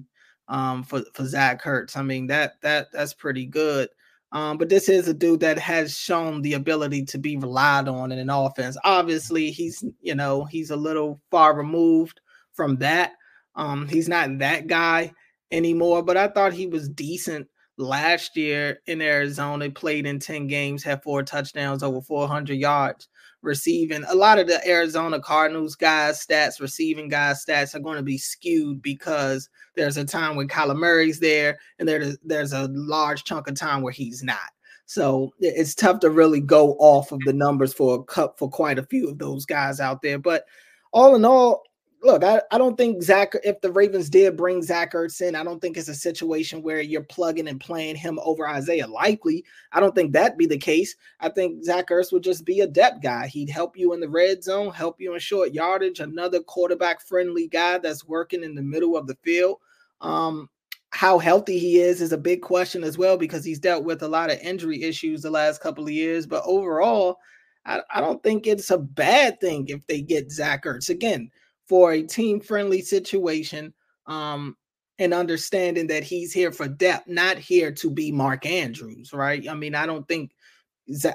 um, 0.51 0.83
for 0.83 1.01
for 1.13 1.25
Zach 1.25 1.63
Ertz. 1.63 1.97
I 1.97 2.03
mean 2.03 2.27
that 2.27 2.61
that 2.61 2.91
that's 2.91 3.13
pretty 3.13 3.47
good. 3.47 3.89
Um, 4.33 4.57
but 4.57 4.69
this 4.69 4.87
is 4.87 5.07
a 5.07 5.13
dude 5.13 5.41
that 5.41 5.57
has 5.59 5.97
shown 5.97 6.41
the 6.41 6.53
ability 6.53 7.03
to 7.05 7.17
be 7.17 7.35
relied 7.35 7.89
on 7.89 8.11
in 8.11 8.19
an 8.19 8.29
offense. 8.29 8.77
Obviously, 8.83 9.49
he's 9.49 9.83
you 10.01 10.13
know 10.13 10.45
he's 10.45 10.69
a 10.69 10.75
little 10.75 11.19
far 11.31 11.55
removed 11.55 12.19
from 12.53 12.75
that. 12.77 13.13
Um, 13.55 13.87
he's 13.87 14.07
not 14.07 14.37
that 14.39 14.67
guy 14.67 15.11
anymore, 15.51 16.03
but 16.03 16.17
I 16.17 16.27
thought 16.27 16.53
he 16.53 16.67
was 16.67 16.87
decent 16.87 17.47
last 17.81 18.37
year 18.37 18.79
in 18.87 19.01
Arizona. 19.01 19.69
Played 19.69 20.05
in 20.05 20.19
ten 20.19 20.47
games, 20.47 20.83
had 20.83 21.03
four 21.03 21.23
touchdowns, 21.23 21.83
over 21.83 22.01
400 22.01 22.53
yards 22.53 23.07
receiving. 23.41 24.03
A 24.07 24.15
lot 24.15 24.39
of 24.39 24.47
the 24.47 24.65
Arizona 24.67 25.19
Cardinals 25.19 25.75
guys' 25.75 26.25
stats, 26.25 26.61
receiving 26.61 27.09
guys' 27.09 27.43
stats 27.43 27.75
are 27.75 27.79
going 27.79 27.97
to 27.97 28.03
be 28.03 28.17
skewed 28.17 28.81
because 28.81 29.49
there's 29.75 29.97
a 29.97 30.05
time 30.05 30.35
when 30.35 30.47
Kyler 30.47 30.77
Murray's 30.77 31.19
there, 31.19 31.59
and 31.79 31.87
there's 31.87 32.17
there's 32.23 32.53
a 32.53 32.69
large 32.71 33.23
chunk 33.23 33.47
of 33.47 33.55
time 33.55 33.81
where 33.81 33.93
he's 33.93 34.23
not. 34.23 34.51
So 34.85 35.31
it's 35.39 35.73
tough 35.73 36.01
to 36.01 36.09
really 36.09 36.41
go 36.41 36.73
off 36.73 37.11
of 37.13 37.19
the 37.25 37.33
numbers 37.33 37.73
for 37.73 37.95
a 37.95 38.03
cup 38.03 38.37
for 38.37 38.49
quite 38.49 38.77
a 38.77 38.83
few 38.83 39.09
of 39.09 39.17
those 39.19 39.45
guys 39.45 39.79
out 39.79 40.01
there. 40.01 40.19
But 40.19 40.43
all 40.91 41.15
in 41.15 41.23
all, 41.23 41.63
look, 42.03 42.23
I, 42.23 42.41
I 42.51 42.57
don't 42.57 42.75
think 42.75 43.03
Zach, 43.03 43.33
if 43.43 43.61
the 43.61 43.71
Ravens 43.71 44.09
did 44.09 44.35
bring 44.35 44.61
Zach 44.61 44.93
Ertz 44.93 45.21
in, 45.21 45.35
I 45.35 45.43
don't 45.43 45.59
think 45.59 45.77
it's 45.77 45.87
a 45.87 45.95
situation 45.95 46.63
where 46.63 46.81
you're 46.81 47.03
plugging 47.03 47.47
and 47.47 47.59
playing 47.59 47.95
him 47.95 48.19
over 48.23 48.47
Isaiah 48.47 48.87
Likely. 48.87 49.43
I 49.71 49.79
don't 49.79 49.93
think 49.93 50.11
that'd 50.11 50.37
be 50.37 50.47
the 50.47 50.57
case. 50.57 50.95
I 51.19 51.29
think 51.29 51.63
Zach 51.63 51.89
Ertz 51.89 52.11
would 52.11 52.23
just 52.23 52.43
be 52.43 52.61
a 52.61 52.67
depth 52.67 53.01
guy. 53.03 53.27
He'd 53.27 53.49
help 53.49 53.77
you 53.77 53.93
in 53.93 53.99
the 53.99 54.09
red 54.09 54.43
zone, 54.43 54.73
help 54.73 54.99
you 54.99 55.13
in 55.13 55.19
short 55.19 55.53
yardage, 55.53 55.99
another 55.99 56.41
quarterback 56.41 57.01
friendly 57.01 57.47
guy 57.47 57.77
that's 57.77 58.07
working 58.07 58.43
in 58.43 58.55
the 58.55 58.63
middle 58.63 58.97
of 58.97 59.07
the 59.07 59.17
field. 59.23 59.57
Um, 60.01 60.49
how 60.89 61.19
healthy 61.19 61.57
he 61.57 61.79
is 61.79 62.01
is 62.01 62.11
a 62.11 62.17
big 62.17 62.41
question 62.41 62.83
as 62.83 62.97
well 62.97 63.17
because 63.17 63.45
he's 63.45 63.59
dealt 63.59 63.85
with 63.85 64.03
a 64.03 64.07
lot 64.07 64.31
of 64.31 64.39
injury 64.39 64.83
issues 64.83 65.21
the 65.21 65.29
last 65.29 65.61
couple 65.61 65.85
of 65.85 65.91
years. 65.91 66.27
But 66.27 66.43
overall, 66.45 67.17
I, 67.65 67.81
I 67.93 68.01
don't 68.01 68.21
think 68.23 68.45
it's 68.45 68.71
a 68.71 68.77
bad 68.77 69.39
thing 69.39 69.67
if 69.67 69.85
they 69.87 70.01
get 70.01 70.31
Zach 70.31 70.65
Ertz. 70.65 70.89
Again, 70.89 71.29
for 71.71 71.93
a 71.93 72.03
team 72.03 72.41
friendly 72.41 72.81
situation 72.81 73.73
um, 74.05 74.57
and 74.99 75.13
understanding 75.13 75.87
that 75.87 76.03
he's 76.03 76.33
here 76.33 76.51
for 76.51 76.67
depth, 76.67 77.07
not 77.07 77.37
here 77.37 77.71
to 77.71 77.89
be 77.89 78.11
Mark 78.11 78.45
Andrews, 78.45 79.13
right? 79.13 79.47
I 79.47 79.53
mean, 79.53 79.73
I 79.73 79.85
don't 79.85 80.05
think 80.05 80.33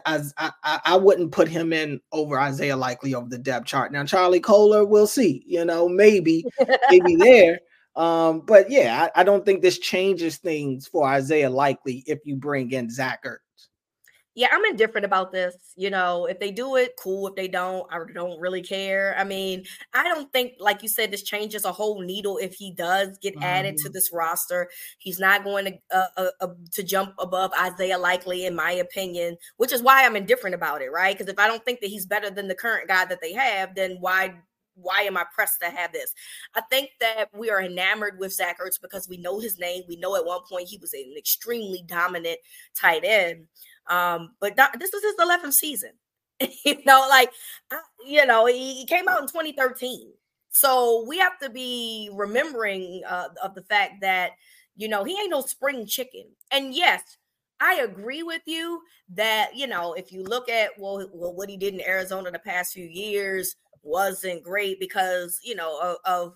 I, 0.07 0.23
I, 0.39 0.81
I 0.83 0.97
wouldn't 0.97 1.33
put 1.33 1.47
him 1.47 1.75
in 1.75 2.01
over 2.11 2.41
Isaiah 2.41 2.75
Likely 2.75 3.15
over 3.15 3.29
the 3.29 3.37
depth 3.37 3.67
chart. 3.67 3.93
Now, 3.93 4.07
Charlie 4.07 4.41
Kolar, 4.41 4.87
we'll 4.87 5.07
see, 5.07 5.45
you 5.47 5.67
know, 5.67 5.91
maybe, 5.91 6.43
maybe 6.89 7.17
there. 7.19 7.61
Um, 7.95 8.41
but 8.41 8.71
yeah, 8.71 9.11
I, 9.15 9.21
I, 9.21 9.25
don't 9.25 9.45
think 9.45 9.61
this 9.61 9.79
changes 9.79 10.39
things 10.39 10.87
for 10.87 11.07
Isaiah 11.07 11.51
Likely 11.51 12.03
if 12.07 12.21
you 12.25 12.37
bring 12.37 12.71
in 12.71 12.89
Zach 12.89 13.25
Ertz. 13.25 13.41
Yeah, 14.37 14.49
I'm 14.53 14.65
indifferent 14.67 15.07
about 15.07 15.33
this. 15.33 15.57
You 15.77 15.89
know, 15.89 16.27
if 16.27 16.39
they 16.39 16.51
do 16.51 16.77
it, 16.77 16.93
cool. 17.03 17.27
If 17.27 17.37
they 17.37 17.49
don't, 17.49 17.87
I 17.91 17.99
don't 18.13 18.39
really 18.39 18.61
care. 18.61 19.17
I 19.19 19.25
mean, 19.25 19.65
I 19.95 20.05
don't 20.05 20.31
think, 20.31 20.53
like 20.61 20.83
you 20.83 20.91
said, 20.91 21.11
this 21.11 21.23
changes 21.23 21.65
a 21.65 21.73
whole 21.73 22.03
needle 22.03 22.37
if 22.37 22.53
he 22.55 22.71
does 22.71 23.17
get 23.19 23.35
mm-hmm. 23.35 23.43
added 23.43 23.79
to 23.79 23.85
mm-hmm. 23.85 23.95
this 23.95 24.11
roster. 24.13 24.69
He's 24.99 25.19
not 25.19 25.43
going 25.43 25.65
to 25.65 25.79
uh, 25.91 26.07
uh, 26.19 26.31
uh, 26.43 26.49
to 26.73 26.83
jump 26.83 27.15
above 27.19 27.51
Isaiah 27.59 27.97
Likely, 27.97 28.45
in 28.45 28.55
my 28.55 28.73
opinion, 28.73 29.39
which 29.57 29.73
is 29.73 29.83
why 29.83 30.05
I'm 30.05 30.17
indifferent 30.17 30.55
about 30.55 30.83
it, 30.83 30.93
right? 30.93 31.17
Because 31.17 31.33
if 31.33 31.39
I 31.39 31.49
don't 31.49 31.65
think 31.65 31.81
that 31.81 31.89
he's 31.89 32.05
better 32.05 32.29
than 32.29 32.47
the 32.47 32.55
current 32.55 32.89
guy 32.89 33.07
that 33.07 33.23
they 33.23 33.33
have, 33.33 33.75
then 33.75 33.97
why 34.01 34.35
why 34.77 35.01
am 35.01 35.17
I 35.17 35.25
pressed 35.35 35.61
to 35.61 35.71
have 35.71 35.93
this? 35.93 36.13
I 36.55 36.61
think 36.71 36.91
that 37.01 37.31
we 37.35 37.51
are 37.51 37.63
enamored 37.63 38.19
with 38.19 38.35
Zach 38.35 38.61
Ertz 38.61 38.79
because 38.79 39.09
we 39.09 39.17
know 39.17 39.41
his 39.41 39.59
name. 39.59 39.85
We 39.89 39.97
know 39.97 40.17
at 40.17 40.27
one 40.27 40.41
point 40.47 40.69
he 40.69 40.77
was 40.77 40.93
an 40.93 41.15
extremely 41.17 41.83
dominant 41.87 42.39
tight 42.79 43.03
end. 43.03 43.47
Um, 43.89 44.33
but 44.41 44.57
this 44.79 44.93
is 44.93 45.03
his 45.03 45.15
11th 45.17 45.53
season. 45.53 45.91
you 46.65 46.79
know, 46.85 47.07
like, 47.09 47.31
you 48.05 48.27
know, 48.27 48.47
he, 48.47 48.85
came 48.87 49.09
out 49.09 49.21
in 49.21 49.27
2013. 49.27 50.13
So 50.51 51.05
we 51.09 51.19
have 51.19 51.39
to 51.41 51.51
be 51.51 52.11
remembering 52.13 53.03
uh, 53.09 53.29
of 53.43 53.55
the 53.55 53.63
fact 53.63 54.01
that, 54.01 54.33
you 54.77 54.89
know, 54.89 55.05
he 55.05 55.13
ain't 55.13 55.31
no 55.31 55.41
spring 55.41 55.87
chicken. 55.87 56.25
And 56.51 56.75
yes, 56.75 57.03
I 57.61 57.77
agree 57.77 58.23
with 58.23 58.43
you 58.47 58.81
that, 59.15 59.55
you 59.55 59.67
know, 59.67 59.95
if 59.95 60.13
you 60.13 60.23
look 60.23 60.49
at 60.49 60.71
well, 60.79 61.09
well 61.13 61.35
what 61.35 61.49
he 61.49 61.57
did 61.57 61.75
in 61.75 61.81
Arizona 61.81 62.31
the 62.31 62.39
past 62.39 62.73
few 62.73 62.87
years 62.87 63.57
wasn't 63.83 64.43
great 64.43 64.81
because, 64.81 65.41
you 65.43 65.55
know, 65.55 65.81
of, 65.81 65.97
of 66.05 66.35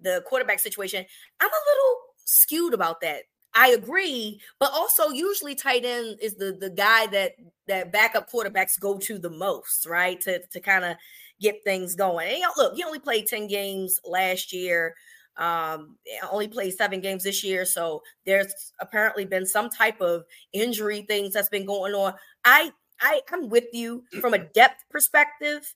the 0.00 0.22
quarterback 0.26 0.60
situation. 0.60 1.04
I'm 1.40 1.50
a 1.50 1.70
little 1.72 1.96
skewed 2.24 2.74
about 2.74 3.00
that 3.00 3.22
I 3.54 3.70
agree, 3.70 4.40
but 4.58 4.70
also 4.72 5.08
usually 5.08 5.54
tight 5.54 5.84
end 5.84 6.18
is 6.20 6.34
the 6.34 6.52
the 6.52 6.70
guy 6.70 7.06
that 7.08 7.32
that 7.66 7.92
backup 7.92 8.30
quarterbacks 8.30 8.78
go 8.78 8.98
to 8.98 9.18
the 9.18 9.30
most, 9.30 9.86
right? 9.86 10.20
To 10.22 10.40
to 10.46 10.60
kind 10.60 10.84
of 10.84 10.96
get 11.40 11.62
things 11.64 11.94
going. 11.94 12.42
And 12.42 12.52
look, 12.56 12.74
he 12.74 12.84
only 12.84 12.98
played 12.98 13.26
10 13.26 13.46
games 13.46 14.00
last 14.04 14.52
year. 14.52 14.94
Um, 15.36 15.96
only 16.32 16.48
played 16.48 16.74
seven 16.74 17.00
games 17.00 17.22
this 17.22 17.44
year. 17.44 17.64
So 17.64 18.02
there's 18.26 18.72
apparently 18.80 19.24
been 19.24 19.46
some 19.46 19.70
type 19.70 20.00
of 20.00 20.24
injury 20.52 21.02
things 21.02 21.32
that's 21.32 21.48
been 21.48 21.64
going 21.64 21.94
on. 21.94 22.14
I 22.44 22.72
I 23.00 23.20
I'm 23.32 23.48
with 23.48 23.66
you 23.72 24.04
from 24.20 24.34
a 24.34 24.38
depth 24.38 24.84
perspective. 24.90 25.74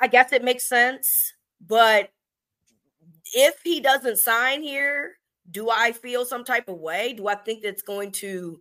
I 0.00 0.06
guess 0.06 0.32
it 0.32 0.42
makes 0.42 0.64
sense, 0.64 1.34
but 1.60 2.10
if 3.34 3.54
he 3.62 3.80
doesn't 3.80 4.16
sign 4.18 4.62
here, 4.62 5.18
do 5.52 5.70
I 5.70 5.92
feel 5.92 6.24
some 6.24 6.44
type 6.44 6.68
of 6.68 6.78
way? 6.78 7.12
Do 7.12 7.28
I 7.28 7.34
think 7.36 7.62
that's 7.62 7.82
going 7.82 8.10
to 8.12 8.58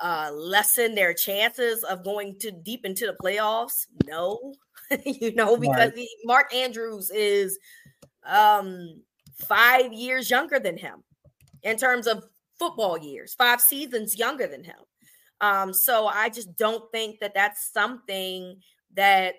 uh, 0.00 0.30
lessen 0.32 0.94
their 0.94 1.14
chances 1.14 1.82
of 1.84 2.04
going 2.04 2.38
to 2.40 2.50
deep 2.50 2.84
into 2.84 3.06
the 3.06 3.16
playoffs? 3.22 3.86
No, 4.06 4.54
you 5.04 5.34
know, 5.34 5.56
because 5.56 5.92
right. 5.96 6.08
Mark 6.24 6.54
Andrews 6.54 7.10
is 7.10 7.58
um, 8.26 9.02
five 9.36 9.92
years 9.92 10.30
younger 10.30 10.58
than 10.58 10.76
him 10.76 11.02
in 11.62 11.76
terms 11.76 12.06
of 12.06 12.24
football 12.58 12.98
years, 12.98 13.34
five 13.34 13.60
seasons 13.60 14.18
younger 14.18 14.46
than 14.46 14.64
him. 14.64 14.76
Um, 15.40 15.74
so 15.74 16.06
I 16.06 16.28
just 16.28 16.56
don't 16.56 16.90
think 16.92 17.20
that 17.20 17.34
that's 17.34 17.72
something 17.72 18.56
that 18.94 19.34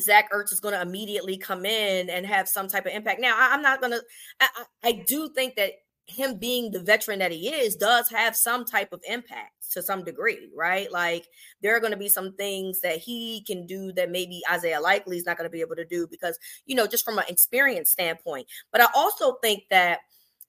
Zach 0.00 0.30
Ertz 0.32 0.52
is 0.52 0.60
going 0.60 0.74
to 0.74 0.80
immediately 0.80 1.36
come 1.36 1.64
in 1.64 2.10
and 2.10 2.26
have 2.26 2.48
some 2.48 2.68
type 2.68 2.86
of 2.86 2.92
impact. 2.92 3.20
Now, 3.20 3.34
I, 3.36 3.54
am 3.54 3.62
not 3.62 3.80
going 3.80 3.92
to. 3.92 4.02
I, 4.40 4.48
I 4.84 4.92
do 5.06 5.28
think 5.28 5.56
that 5.56 5.72
him 6.06 6.38
being 6.38 6.70
the 6.70 6.80
veteran 6.80 7.18
that 7.18 7.32
he 7.32 7.48
is 7.48 7.76
does 7.76 8.08
have 8.10 8.36
some 8.36 8.64
type 8.64 8.92
of 8.92 9.02
impact 9.08 9.52
to 9.72 9.82
some 9.82 10.04
degree, 10.04 10.48
right? 10.54 10.90
Like 10.90 11.26
there 11.62 11.76
are 11.76 11.80
going 11.80 11.92
to 11.92 11.98
be 11.98 12.08
some 12.08 12.34
things 12.34 12.80
that 12.80 12.98
he 12.98 13.42
can 13.46 13.66
do 13.66 13.92
that 13.92 14.10
maybe 14.10 14.40
Isaiah 14.50 14.80
Likely 14.80 15.16
is 15.16 15.26
not 15.26 15.36
going 15.36 15.48
to 15.48 15.52
be 15.52 15.60
able 15.60 15.76
to 15.76 15.84
do 15.84 16.06
because, 16.06 16.38
you 16.64 16.76
know, 16.76 16.86
just 16.86 17.04
from 17.04 17.18
an 17.18 17.24
experience 17.28 17.90
standpoint. 17.90 18.46
But 18.70 18.80
I 18.80 18.86
also 18.94 19.34
think 19.42 19.64
that 19.70 20.00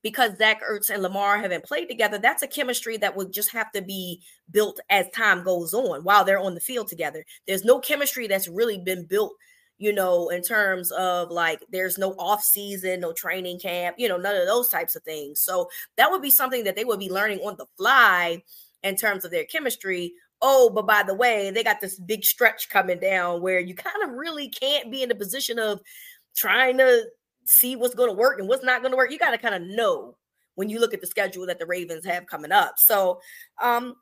because 0.04 0.38
Zach 0.38 0.62
Ertz 0.62 0.90
and 0.92 1.02
Lamar 1.02 1.40
haven't 1.40 1.66
played 1.66 1.90
together, 1.90 2.20
that's 2.20 2.44
a 2.44 2.48
chemistry 2.48 2.98
that 2.98 3.16
would 3.16 3.34
just 3.34 3.52
have 3.52 3.72
to 3.72 3.82
be 3.82 4.22
built 4.52 4.80
as 4.90 5.10
time 5.10 5.44
goes 5.44 5.74
on 5.74 6.04
while 6.04 6.24
they're 6.24 6.40
on 6.40 6.54
the 6.54 6.62
field 6.62 6.88
together. 6.88 7.26
There's 7.48 7.66
no 7.66 7.80
chemistry 7.80 8.28
that's 8.28 8.48
really 8.48 8.78
been 8.78 9.06
built 9.06 9.34
you 9.78 9.94
know, 9.94 10.30
in 10.30 10.42
terms 10.42 10.92
of 10.92 11.30
like 11.32 11.64
there's 11.72 11.98
no 11.98 12.12
off 12.14 12.44
season, 12.44 13.00
no 13.00 13.14
training 13.14 13.60
camp, 13.60 13.96
you 14.00 14.08
know, 14.08 14.18
none 14.18 14.36
of 14.36 14.48
those 14.48 14.70
types 14.70 14.96
of 14.96 15.04
things. 15.04 15.42
So 15.42 15.70
that 15.98 16.10
would 16.10 16.22
be 16.22 16.32
something 16.32 16.64
that 16.64 16.76
they 16.76 16.86
would 16.86 17.00
be 17.00 17.12
learning 17.12 17.40
on 17.40 17.56
the 17.58 17.68
fly 17.78 18.42
in 18.84 18.96
terms 18.96 19.26
of 19.26 19.32
their 19.32 19.46
chemistry. 19.46 20.14
Oh, 20.42 20.70
but 20.70 20.88
by 20.88 21.04
the 21.04 21.14
way, 21.14 21.52
they 21.52 21.64
got 21.64 21.82
this 21.82 22.00
big 22.00 22.24
stretch 22.24 22.70
coming 22.70 23.00
down 23.00 23.42
where 23.42 23.60
you 23.60 23.76
kind 23.76 24.04
of 24.04 24.12
really 24.12 24.50
can't 24.50 24.92
be 24.92 25.04
in 25.04 25.10
the 25.10 25.16
position 25.16 25.60
of 25.60 25.80
trying 26.36 26.78
to 26.78 27.06
see 27.46 27.76
what's 27.76 27.96
going 27.96 28.10
to 28.10 28.16
work 28.16 28.40
and 28.40 28.48
what's 28.48 28.64
not 28.64 28.82
going 28.82 28.92
to 28.92 28.98
work. 28.98 29.12
You 29.12 29.20
got 29.20 29.32
to 29.32 29.38
kind 29.38 29.56
of 29.56 29.62
know 29.62 30.18
when 30.56 30.70
you 30.70 30.80
look 30.80 30.94
at 30.94 31.02
the 31.02 31.08
schedule 31.08 31.46
that 31.48 31.60
the 31.60 31.66
Ravens 31.66 32.06
have 32.06 32.28
coming 32.28 32.52
up. 32.52 32.76
So, 32.78 33.20
um 33.62 33.96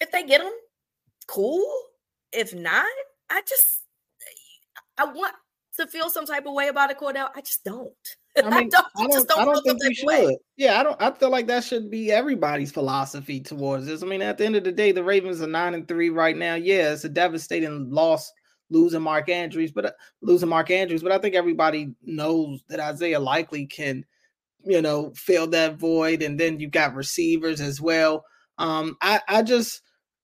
if 0.00 0.10
they 0.10 0.24
get 0.24 0.42
them, 0.42 0.52
cool. 1.28 1.64
If 2.32 2.54
not, 2.54 2.86
I 3.30 3.42
just 3.48 3.81
I 4.98 5.04
want 5.04 5.34
to 5.76 5.86
feel 5.86 6.10
some 6.10 6.26
type 6.26 6.46
of 6.46 6.52
way 6.52 6.68
about 6.68 6.90
it, 6.90 6.98
Cordell. 6.98 7.30
I 7.34 7.40
just 7.40 7.64
don't. 7.64 7.92
I, 8.36 8.42
mean, 8.42 8.52
I 8.52 8.62
don't, 8.68 8.86
I 8.96 9.06
don't, 9.06 9.28
don't, 9.28 9.38
I 9.40 9.44
don't 9.44 9.62
think 9.62 9.82
you 9.82 9.94
should. 9.94 10.06
Way. 10.06 10.38
Yeah, 10.56 10.80
I 10.80 10.82
don't. 10.82 11.00
I 11.00 11.10
feel 11.10 11.30
like 11.30 11.46
that 11.48 11.64
should 11.64 11.90
be 11.90 12.12
everybody's 12.12 12.72
philosophy 12.72 13.40
towards 13.40 13.86
this. 13.86 14.02
I 14.02 14.06
mean, 14.06 14.22
at 14.22 14.38
the 14.38 14.46
end 14.46 14.56
of 14.56 14.64
the 14.64 14.72
day, 14.72 14.92
the 14.92 15.04
Ravens 15.04 15.42
are 15.42 15.46
nine 15.46 15.74
and 15.74 15.86
three 15.86 16.10
right 16.10 16.36
now. 16.36 16.54
Yeah, 16.54 16.92
it's 16.92 17.04
a 17.04 17.08
devastating 17.08 17.90
loss 17.90 18.30
losing 18.70 19.02
Mark 19.02 19.28
Andrews, 19.28 19.70
but 19.70 19.86
uh, 19.86 19.92
losing 20.22 20.48
Mark 20.48 20.70
Andrews. 20.70 21.02
But 21.02 21.12
I 21.12 21.18
think 21.18 21.34
everybody 21.34 21.94
knows 22.02 22.62
that 22.68 22.80
Isaiah 22.80 23.20
Likely 23.20 23.66
can, 23.66 24.04
you 24.64 24.82
know, 24.82 25.12
fill 25.14 25.46
that 25.48 25.76
void. 25.76 26.22
And 26.22 26.40
then 26.40 26.58
you 26.58 26.68
got 26.68 26.94
receivers 26.94 27.60
as 27.60 27.80
well. 27.80 28.24
Um, 28.58 28.96
I, 29.00 29.20
I 29.28 29.42
just 29.42 29.82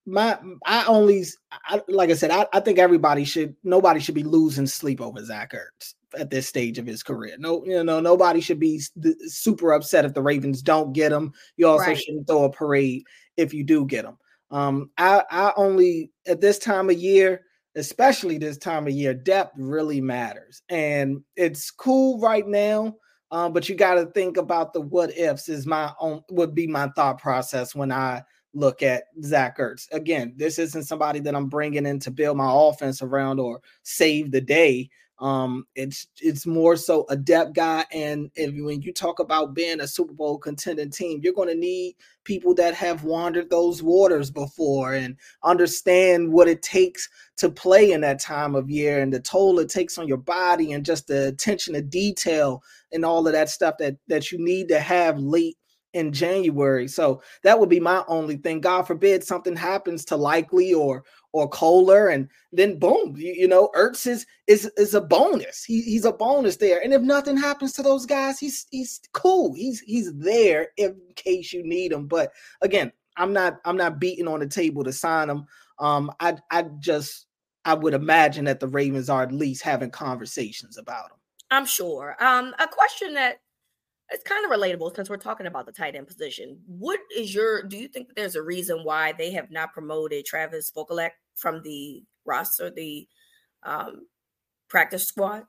my 0.09 0.38
I 0.64 0.85
only 0.87 1.25
I, 1.53 1.83
like 1.88 2.11
I 2.11 2.14
said 2.14 2.31
I, 2.31 2.47
I 2.53 2.61
think 2.61 2.79
everybody 2.79 3.25
should 3.25 3.55
nobody 3.62 4.01
should 4.01 4.14
be 4.14 4.25
losing 4.25 4.66
sleep 4.66 5.01
over 5.01 5.23
Zach 5.25 5.53
Ertz 5.53 5.94
at 6.18 6.31
this 6.31 6.49
stage 6.49 6.79
of 6.79 6.87
his 6.87 7.03
career. 7.03 7.37
No, 7.38 7.64
you 7.64 7.85
know 7.85 8.01
nobody 8.01 8.40
should 8.40 8.59
be 8.59 8.81
super 9.27 9.73
upset 9.73 10.05
if 10.05 10.14
the 10.14 10.23
Ravens 10.23 10.62
don't 10.62 10.92
get 10.92 11.12
him. 11.12 11.33
You 11.57 11.68
also 11.68 11.87
right. 11.87 11.99
shouldn't 11.99 12.27
throw 12.27 12.44
a 12.44 12.51
parade 12.51 13.05
if 13.37 13.53
you 13.53 13.64
do 13.64 13.85
get 13.85 14.05
him. 14.05 14.16
Um, 14.51 14.90
I 14.97 15.23
I 15.31 15.53
only 15.57 16.11
at 16.27 16.40
this 16.40 16.59
time 16.59 16.88
of 16.90 16.97
year, 16.97 17.42
especially 17.77 18.38
this 18.38 18.59
time 18.59 18.87
of 18.87 18.94
year, 18.94 19.14
depth 19.14 19.55
really 19.59 20.01
matters, 20.01 20.62
and 20.68 21.23
it's 21.37 21.71
cool 21.71 22.21
right 22.21 22.47
now. 22.47 22.97
Um, 23.31 23.53
but 23.53 23.68
you 23.68 23.75
got 23.75 23.97
to 23.97 24.07
think 24.07 24.38
about 24.38 24.73
the 24.73 24.81
what 24.81 25.16
ifs. 25.16 25.51
Is 25.51 25.66
my 25.66 25.92
own 26.01 26.23
would 26.31 26.55
be 26.55 26.66
my 26.66 26.88
thought 26.97 27.21
process 27.21 27.75
when 27.75 27.92
I 27.92 28.23
look 28.59 28.83
at 28.83 29.05
Zach 29.23 29.59
Ertz. 29.59 29.87
Again, 29.92 30.35
this 30.37 30.59
isn't 30.59 30.85
somebody 30.85 31.21
that 31.21 31.35
I'm 31.35 31.49
bringing 31.49 31.87
in 31.87 31.99
to 32.01 32.11
build 32.11 32.37
my 32.37 32.51
offense 32.53 33.03
around 33.03 33.40
or 33.40 33.61
save 33.83 34.31
the 34.31 34.40
day. 34.40 34.90
Um, 35.21 35.66
it's 35.75 36.07
it's 36.21 36.47
more 36.47 36.77
so 36.77 37.05
a 37.09 37.16
depth 37.16 37.55
guy, 37.55 37.85
and 37.92 38.31
if, 38.37 38.55
when 38.55 38.83
you 38.83 38.92
talk 38.92 39.18
about 39.18 39.53
being 39.53 39.81
a 39.81 39.88
Super 39.88 40.12
Bowl 40.12 40.38
contending 40.38 40.90
team, 40.90 41.18
you're 41.21 41.33
going 41.33 41.49
to 41.49 41.57
need 41.57 41.97
people 42.23 42.55
that 42.55 42.75
have 42.75 43.03
wandered 43.03 43.51
those 43.51 43.83
waters 43.83 44.31
before 44.31 44.94
and 44.94 45.16
understand 45.42 46.31
what 46.31 46.47
it 46.47 46.62
takes 46.62 47.09
to 47.38 47.51
play 47.51 47.90
in 47.90 48.01
that 48.03 48.21
time 48.21 48.55
of 48.55 48.71
year 48.71 49.01
and 49.01 49.12
the 49.12 49.18
toll 49.18 49.59
it 49.59 49.68
takes 49.68 49.99
on 49.99 50.07
your 50.07 50.18
body 50.18 50.73
and 50.73 50.85
just 50.85 51.09
the 51.09 51.29
attention 51.29 51.75
to 51.75 51.83
detail 51.83 52.62
and 52.92 53.05
all 53.05 53.27
of 53.27 53.33
that 53.33 53.49
stuff 53.49 53.75
that 53.79 53.97
that 54.07 54.31
you 54.31 54.38
need 54.38 54.68
to 54.68 54.79
have 54.79 55.18
late 55.18 55.57
in 55.94 56.12
January. 56.12 56.88
So 56.88 57.22
that 57.42 57.59
would 57.59 57.68
be 57.68 57.81
my 57.81 58.05
only 58.09 58.37
thing. 58.37 58.61
God 58.61 58.83
forbid 58.83 59.24
something 59.24 59.57
happens 59.57 60.05
to 60.07 60.16
Likely 60.16 60.74
or 60.74 61.05
or 61.33 61.48
Kolar, 61.48 62.09
and 62.09 62.29
then 62.53 62.79
boom, 62.79 63.14
you, 63.16 63.35
you 63.35 63.48
know, 63.48 63.70
Ertz 63.77 64.07
is 64.07 64.27
is 64.46 64.70
is 64.77 64.94
a 64.94 65.01
bonus. 65.01 65.64
He, 65.64 65.83
he's 65.83 66.05
a 66.05 66.12
bonus 66.12 66.57
there. 66.57 66.81
And 66.83 66.92
if 66.92 67.03
nothing 67.03 67.37
happens 67.37 67.72
to 67.74 67.83
those 67.83 68.07
guys, 68.07 68.38
he's 68.38 68.66
he's 68.70 69.01
cool. 69.12 69.55
He's 69.55 69.81
he's 69.81 70.12
there 70.14 70.68
in 70.77 70.96
case 71.16 71.53
you 71.53 71.62
need 71.62 71.92
him. 71.92 72.07
But 72.07 72.33
again, 72.62 72.92
I'm 73.16 73.33
not 73.33 73.59
I'm 73.64 73.77
not 73.77 74.01
beating 74.01 74.29
on 74.29 74.40
the 74.40 74.46
table 74.46 74.85
to 74.85 74.92
sign 74.92 75.29
him. 75.29 75.46
Um, 75.79 76.11
I 76.20 76.37
I 76.51 76.62
just 76.81 77.27
I 77.64 77.74
would 77.74 77.94
imagine 77.94 78.46
that 78.46 78.61
the 78.61 78.68
Ravens 78.68 79.11
are 79.11 79.22
at 79.22 79.33
least 79.33 79.62
having 79.62 79.90
conversations 79.90 80.79
about 80.79 81.11
him. 81.11 81.18
I'm 81.51 81.66
sure. 81.66 82.16
Um, 82.22 82.55
a 82.59 82.66
question 82.66 83.14
that 83.14 83.40
it's 84.11 84.25
kind 84.25 84.44
of 84.44 84.51
relatable 84.51 84.94
since 84.94 85.11
we're 85.11 85.16
talking 85.16 85.47
about 85.47 85.66
the 85.66 85.73
tight 85.73 85.94
end 85.94 86.07
position. 86.07 86.61
What 86.66 87.01
is 87.16 87.35
your 87.35 87.62
do 87.62 87.77
you 87.77 87.88
think 87.88 88.09
that 88.09 88.16
there's 88.16 88.37
a 88.37 88.42
reason 88.42 88.85
why 88.85 89.12
they 89.12 89.33
have 89.33 89.51
not 89.51 89.73
promoted 89.73 90.25
Travis 90.25 90.73
Vokolek 90.75 91.11
from 91.37 91.62
the 91.62 92.03
roster, 92.25 92.71
the 92.71 93.07
um, 93.62 94.07
practice 94.68 95.07
squad? 95.07 95.44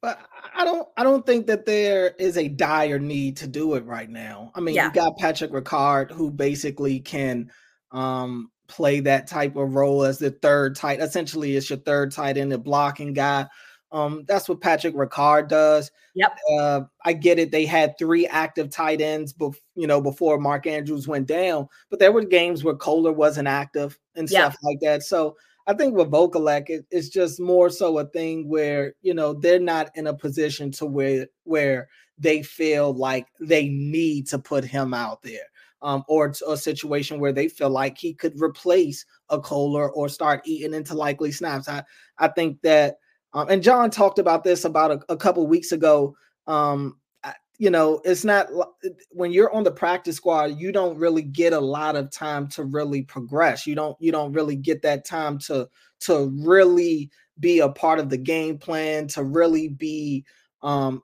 But 0.00 0.20
I 0.54 0.64
don't 0.64 0.86
I 0.96 1.02
don't 1.02 1.26
think 1.26 1.46
that 1.46 1.66
there 1.66 2.14
is 2.18 2.36
a 2.36 2.48
dire 2.48 2.98
need 2.98 3.38
to 3.38 3.46
do 3.46 3.74
it 3.74 3.84
right 3.84 4.08
now. 4.08 4.52
I 4.54 4.60
mean, 4.60 4.74
yeah. 4.74 4.86
you 4.86 4.92
got 4.92 5.16
Patrick 5.18 5.50
Ricard 5.50 6.10
who 6.10 6.30
basically 6.30 7.00
can 7.00 7.50
um, 7.90 8.50
play 8.68 9.00
that 9.00 9.26
type 9.26 9.56
of 9.56 9.74
role 9.74 10.04
as 10.04 10.18
the 10.18 10.30
third 10.30 10.76
tight. 10.76 11.00
Essentially, 11.00 11.56
it's 11.56 11.70
your 11.70 11.78
third 11.80 12.12
tight 12.12 12.36
end, 12.36 12.52
the 12.52 12.58
blocking 12.58 13.12
guy. 13.12 13.46
Um, 13.94 14.24
that's 14.26 14.48
what 14.48 14.60
Patrick 14.60 14.94
Ricard 14.94 15.48
does. 15.48 15.90
Yep. 16.14 16.36
Uh, 16.52 16.80
I 17.04 17.12
get 17.12 17.38
it. 17.38 17.50
They 17.52 17.64
had 17.64 17.96
three 17.96 18.26
active 18.26 18.68
tight 18.68 19.00
ends, 19.00 19.32
bef- 19.32 19.60
you 19.76 19.86
know, 19.86 20.00
before 20.00 20.38
Mark 20.38 20.66
Andrews 20.66 21.06
went 21.08 21.28
down. 21.28 21.68
But 21.90 22.00
there 22.00 22.12
were 22.12 22.24
games 22.24 22.64
where 22.64 22.74
Kolar 22.74 23.12
wasn't 23.12 23.48
active 23.48 23.98
and 24.16 24.28
Yep. 24.28 24.52
stuff 24.52 24.56
like 24.62 24.78
that. 24.82 25.04
So 25.04 25.36
I 25.66 25.74
think 25.74 25.94
with 25.94 26.10
Vokolek, 26.10 26.70
it, 26.70 26.86
it's 26.90 27.08
just 27.08 27.40
more 27.40 27.70
so 27.70 27.98
a 28.00 28.04
thing 28.06 28.48
where 28.48 28.94
you 29.02 29.14
know 29.14 29.32
they're 29.32 29.60
not 29.60 29.90
in 29.94 30.08
a 30.08 30.14
position 30.14 30.70
to 30.72 30.86
where 30.86 31.28
where 31.44 31.88
they 32.18 32.42
feel 32.42 32.92
like 32.94 33.28
they 33.40 33.68
need 33.68 34.26
to 34.28 34.38
put 34.38 34.64
him 34.64 34.92
out 34.92 35.22
there. 35.22 35.46
Um, 35.82 36.02
or 36.08 36.32
a 36.48 36.56
situation 36.56 37.20
where 37.20 37.32
they 37.32 37.46
feel 37.46 37.68
like 37.68 37.98
he 37.98 38.14
could 38.14 38.40
replace 38.40 39.04
a 39.28 39.38
Kolar 39.38 39.90
or 39.92 40.08
start 40.08 40.40
eating 40.46 40.72
into 40.72 40.94
likely 40.94 41.30
snaps. 41.30 41.68
I, 41.68 41.84
I 42.18 42.28
think 42.28 42.62
that, 42.62 42.96
um, 43.34 43.48
and 43.50 43.62
John 43.62 43.90
talked 43.90 44.18
about 44.18 44.44
this 44.44 44.64
about 44.64 44.90
a, 44.92 45.00
a 45.08 45.16
couple 45.16 45.46
weeks 45.46 45.72
ago. 45.72 46.16
Um, 46.46 46.98
you 47.58 47.70
know, 47.70 48.00
it's 48.04 48.24
not 48.24 48.48
when 49.10 49.32
you're 49.32 49.52
on 49.52 49.62
the 49.62 49.70
practice 49.70 50.16
squad, 50.16 50.58
you 50.58 50.72
don't 50.72 50.98
really 50.98 51.22
get 51.22 51.52
a 51.52 51.60
lot 51.60 51.94
of 51.94 52.10
time 52.10 52.48
to 52.48 52.64
really 52.64 53.02
progress. 53.02 53.66
You 53.66 53.76
don't, 53.76 53.96
you 54.00 54.10
don't 54.10 54.32
really 54.32 54.56
get 54.56 54.82
that 54.82 55.04
time 55.04 55.38
to 55.40 55.68
to 56.00 56.32
really 56.42 57.10
be 57.38 57.60
a 57.60 57.68
part 57.68 57.98
of 58.00 58.10
the 58.10 58.16
game 58.16 58.58
plan, 58.58 59.06
to 59.08 59.22
really 59.22 59.68
be 59.68 60.24
um 60.62 61.02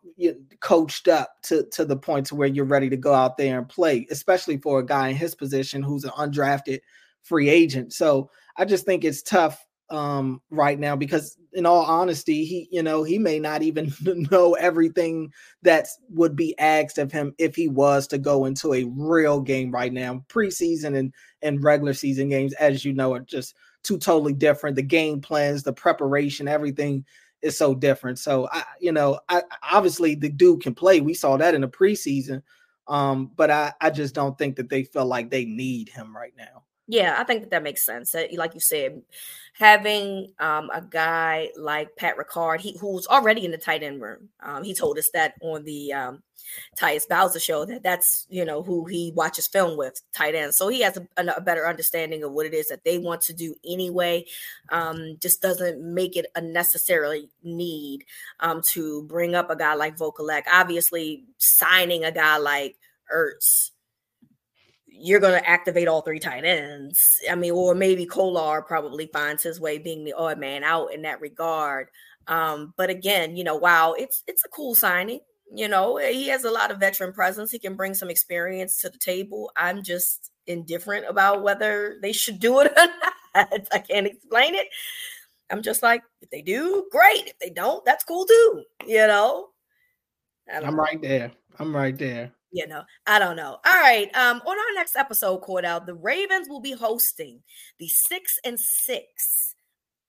coached 0.60 1.06
up 1.06 1.34
to 1.42 1.64
to 1.70 1.84
the 1.84 1.96
point 1.96 2.26
to 2.26 2.34
where 2.34 2.48
you're 2.48 2.64
ready 2.64 2.88
to 2.88 2.96
go 2.96 3.12
out 3.12 3.36
there 3.36 3.58
and 3.58 3.68
play 3.68 4.06
especially 4.10 4.56
for 4.56 4.80
a 4.80 4.86
guy 4.86 5.08
in 5.08 5.16
his 5.16 5.34
position 5.34 5.82
who's 5.82 6.04
an 6.04 6.10
undrafted 6.12 6.80
free 7.22 7.50
agent 7.50 7.92
so 7.92 8.30
i 8.56 8.64
just 8.64 8.86
think 8.86 9.04
it's 9.04 9.20
tough 9.20 9.66
um 9.90 10.40
right 10.50 10.78
now 10.78 10.94
because 10.94 11.36
in 11.54 11.66
all 11.66 11.82
honesty 11.82 12.44
he 12.44 12.68
you 12.70 12.82
know 12.82 13.02
he 13.02 13.18
may 13.18 13.38
not 13.40 13.62
even 13.62 13.92
know 14.30 14.54
everything 14.54 15.32
that 15.62 15.88
would 16.08 16.36
be 16.36 16.56
asked 16.58 16.98
of 16.98 17.10
him 17.10 17.34
if 17.38 17.56
he 17.56 17.68
was 17.68 18.06
to 18.06 18.18
go 18.18 18.44
into 18.44 18.72
a 18.72 18.84
real 18.96 19.40
game 19.40 19.70
right 19.70 19.92
now 19.92 20.24
preseason 20.28 20.96
and 20.96 21.12
and 21.42 21.64
regular 21.64 21.92
season 21.92 22.28
games 22.28 22.52
as 22.54 22.84
you 22.84 22.92
know 22.92 23.12
are 23.12 23.20
just 23.20 23.54
two 23.82 23.98
totally 23.98 24.32
different 24.32 24.76
the 24.76 24.82
game 24.82 25.20
plans 25.20 25.62
the 25.62 25.72
preparation 25.72 26.46
everything 26.46 27.04
is 27.42 27.56
so 27.56 27.74
different. 27.74 28.18
So 28.18 28.48
I, 28.52 28.64
you 28.80 28.92
know, 28.92 29.20
I 29.28 29.42
obviously 29.70 30.14
the 30.14 30.28
dude 30.28 30.62
can 30.62 30.74
play. 30.74 31.00
We 31.00 31.14
saw 31.14 31.36
that 31.36 31.54
in 31.54 31.62
the 31.62 31.68
preseason. 31.68 32.42
Um, 32.88 33.30
but 33.36 33.50
I, 33.50 33.72
I 33.80 33.90
just 33.90 34.14
don't 34.14 34.36
think 34.36 34.56
that 34.56 34.68
they 34.68 34.84
feel 34.84 35.06
like 35.06 35.30
they 35.30 35.44
need 35.44 35.88
him 35.88 36.14
right 36.14 36.34
now. 36.36 36.64
Yeah, 36.90 37.14
I 37.16 37.22
think 37.22 37.42
that, 37.42 37.50
that 37.50 37.62
makes 37.62 37.84
sense. 37.86 38.10
That, 38.10 38.34
like 38.34 38.52
you 38.52 38.58
said, 38.58 39.00
having 39.52 40.32
um, 40.40 40.70
a 40.74 40.82
guy 40.82 41.50
like 41.56 41.94
Pat 41.94 42.16
Ricard, 42.16 42.58
he 42.58 42.76
who's 42.80 43.06
already 43.06 43.44
in 43.44 43.52
the 43.52 43.58
tight 43.58 43.84
end 43.84 44.02
room. 44.02 44.28
Um, 44.42 44.64
he 44.64 44.74
told 44.74 44.98
us 44.98 45.08
that 45.14 45.34
on 45.40 45.62
the 45.62 45.92
um, 45.92 46.22
Tyus 46.76 47.08
Bowser 47.08 47.38
show 47.38 47.64
that 47.64 47.84
that's 47.84 48.26
you 48.28 48.44
know 48.44 48.64
who 48.64 48.86
he 48.86 49.12
watches 49.14 49.46
film 49.46 49.76
with 49.76 50.02
tight 50.12 50.34
ends. 50.34 50.56
So 50.56 50.66
he 50.66 50.80
has 50.80 50.96
a, 50.96 51.06
a 51.36 51.40
better 51.40 51.68
understanding 51.68 52.24
of 52.24 52.32
what 52.32 52.46
it 52.46 52.54
is 52.54 52.66
that 52.70 52.82
they 52.82 52.98
want 52.98 53.20
to 53.22 53.32
do 53.32 53.54
anyway. 53.64 54.24
Um, 54.70 55.16
just 55.20 55.40
doesn't 55.40 55.80
make 55.80 56.16
it 56.16 56.26
a 56.34 56.42
need 57.44 58.04
um, 58.40 58.62
to 58.72 59.04
bring 59.04 59.36
up 59.36 59.48
a 59.48 59.54
guy 59.54 59.74
like 59.74 59.96
Vokolek. 59.96 60.42
Obviously, 60.52 61.22
signing 61.38 62.04
a 62.04 62.10
guy 62.10 62.38
like 62.38 62.78
Ertz 63.14 63.70
you're 64.92 65.20
going 65.20 65.40
to 65.40 65.48
activate 65.48 65.88
all 65.88 66.02
three 66.02 66.18
tight 66.18 66.44
ends. 66.44 67.20
I 67.30 67.34
mean, 67.34 67.52
or 67.52 67.74
maybe 67.74 68.06
Kolar 68.06 68.62
probably 68.62 69.06
finds 69.06 69.42
his 69.42 69.60
way 69.60 69.78
being 69.78 70.04
the 70.04 70.12
odd 70.12 70.38
man 70.38 70.64
out 70.64 70.92
in 70.92 71.02
that 71.02 71.20
regard. 71.20 71.88
Um, 72.26 72.74
but 72.76 72.90
again, 72.90 73.36
you 73.36 73.44
know, 73.44 73.56
wow, 73.56 73.92
it's 73.92 74.22
it's 74.26 74.44
a 74.44 74.48
cool 74.48 74.74
signing. 74.74 75.20
You 75.52 75.68
know, 75.68 75.96
he 75.96 76.28
has 76.28 76.44
a 76.44 76.50
lot 76.50 76.70
of 76.70 76.78
veteran 76.78 77.12
presence. 77.12 77.50
He 77.50 77.58
can 77.58 77.74
bring 77.74 77.94
some 77.94 78.10
experience 78.10 78.80
to 78.80 78.88
the 78.88 78.98
table. 78.98 79.50
I'm 79.56 79.82
just 79.82 80.30
indifferent 80.46 81.06
about 81.08 81.42
whether 81.42 81.98
they 82.02 82.12
should 82.12 82.38
do 82.38 82.60
it 82.60 82.72
or 82.76 82.86
not. 82.86 83.68
I 83.72 83.78
can't 83.78 84.06
explain 84.06 84.54
it. 84.54 84.68
I'm 85.50 85.62
just 85.62 85.82
like, 85.82 86.02
if 86.20 86.30
they 86.30 86.42
do, 86.42 86.86
great. 86.92 87.26
If 87.26 87.38
they 87.40 87.50
don't, 87.50 87.84
that's 87.84 88.04
cool 88.04 88.26
too. 88.26 88.64
You 88.86 89.06
know, 89.06 89.48
I'm 90.52 90.62
know 90.62 90.82
right 90.82 91.00
there. 91.00 91.32
I'm 91.58 91.74
right 91.74 91.96
there. 91.96 92.32
You 92.52 92.66
know, 92.66 92.82
I 93.06 93.18
don't 93.18 93.36
know. 93.36 93.58
All 93.64 93.80
right. 93.80 94.14
Um, 94.14 94.42
on 94.46 94.58
our 94.58 94.74
next 94.74 94.96
episode, 94.96 95.42
Cordell, 95.42 95.84
the 95.84 95.94
Ravens 95.94 96.48
will 96.48 96.60
be 96.60 96.72
hosting 96.72 97.42
the 97.78 97.88
six 97.88 98.38
and 98.44 98.58
six 98.58 99.54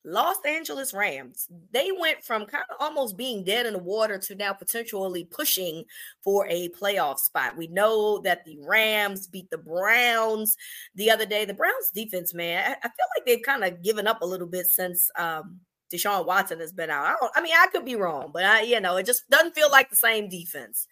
Los 0.03 0.37
Angeles 0.47 0.93
Rams. 0.93 1.47
They 1.71 1.91
went 1.97 2.23
from 2.23 2.45
kind 2.45 2.63
of 2.69 2.77
almost 2.79 3.17
being 3.17 3.43
dead 3.43 3.67
in 3.67 3.73
the 3.73 3.79
water 3.79 4.17
to 4.17 4.35
now 4.35 4.53
potentially 4.53 5.25
pushing 5.25 5.85
for 6.23 6.47
a 6.49 6.69
playoff 6.69 7.19
spot. 7.19 7.55
We 7.55 7.67
know 7.67 8.19
that 8.23 8.43
the 8.45 8.57
Rams 8.65 9.27
beat 9.27 9.49
the 9.51 9.59
Browns 9.59 10.57
the 10.95 11.11
other 11.11 11.25
day. 11.25 11.45
The 11.45 11.53
Browns 11.53 11.91
defense, 11.93 12.33
man, 12.33 12.75
I, 12.83 12.87
feel 12.87 13.05
like 13.15 13.25
they've 13.27 13.43
kind 13.43 13.63
of 13.63 13.83
given 13.83 14.07
up 14.07 14.21
a 14.21 14.25
little 14.25 14.47
bit 14.47 14.65
since 14.65 15.09
um 15.17 15.59
Deshaun 15.93 16.25
Watson 16.25 16.59
has 16.61 16.71
been 16.71 16.89
out. 16.89 17.17
I, 17.21 17.27
I 17.35 17.41
mean, 17.41 17.53
I 17.55 17.67
could 17.67 17.85
be 17.85 17.95
wrong, 17.95 18.31
but 18.33 18.43
I, 18.43 18.61
you 18.61 18.79
know, 18.79 18.95
it 18.97 19.05
just 19.05 19.29
doesn't 19.29 19.53
feel 19.53 19.69
like 19.69 19.89
the 19.89 19.95
same 19.95 20.29
defense. 20.29 20.87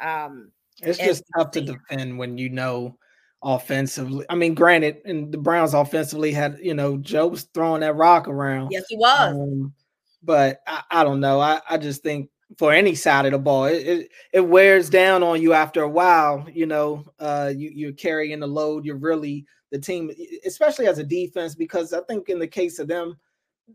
Um, 0.00 0.52
It's 0.82 0.98
just 0.98 1.22
tough 1.36 1.50
to 1.52 1.60
defend 1.60 2.18
when 2.18 2.36
you 2.38 2.50
know 2.50 2.96
offensively. 3.42 4.26
I 4.28 4.34
mean, 4.34 4.54
granted, 4.54 5.02
and 5.04 5.32
the 5.32 5.38
Browns 5.38 5.74
offensively 5.74 6.32
had, 6.32 6.58
you 6.60 6.74
know, 6.74 6.96
Joe 6.96 7.28
was 7.28 7.44
throwing 7.54 7.80
that 7.82 7.94
rock 7.96 8.26
around. 8.26 8.70
yes, 8.70 8.84
he 8.88 8.96
was. 8.96 9.34
Um, 9.34 9.72
but 10.22 10.60
I, 10.66 10.82
I 10.90 11.04
don't 11.04 11.20
know. 11.20 11.40
I, 11.40 11.60
I 11.68 11.78
just 11.78 12.02
think 12.02 12.30
for 12.58 12.72
any 12.72 12.94
side 12.94 13.26
of 13.26 13.32
the 13.32 13.38
ball, 13.38 13.66
it, 13.66 13.86
it, 13.86 14.08
it 14.32 14.40
wears 14.40 14.88
down 14.90 15.22
on 15.22 15.40
you 15.40 15.52
after 15.52 15.82
a 15.82 15.88
while. 15.88 16.46
You 16.52 16.66
know, 16.66 17.04
uh, 17.18 17.52
you, 17.54 17.70
you're 17.74 17.92
carrying 17.92 18.40
the 18.40 18.46
load. 18.46 18.84
You're 18.84 18.96
really 18.96 19.46
the 19.70 19.78
team, 19.78 20.10
especially 20.46 20.86
as 20.86 20.98
a 20.98 21.04
defense, 21.04 21.54
because 21.54 21.92
I 21.92 22.00
think 22.02 22.28
in 22.28 22.38
the 22.38 22.48
case 22.48 22.78
of 22.78 22.88
them, 22.88 23.16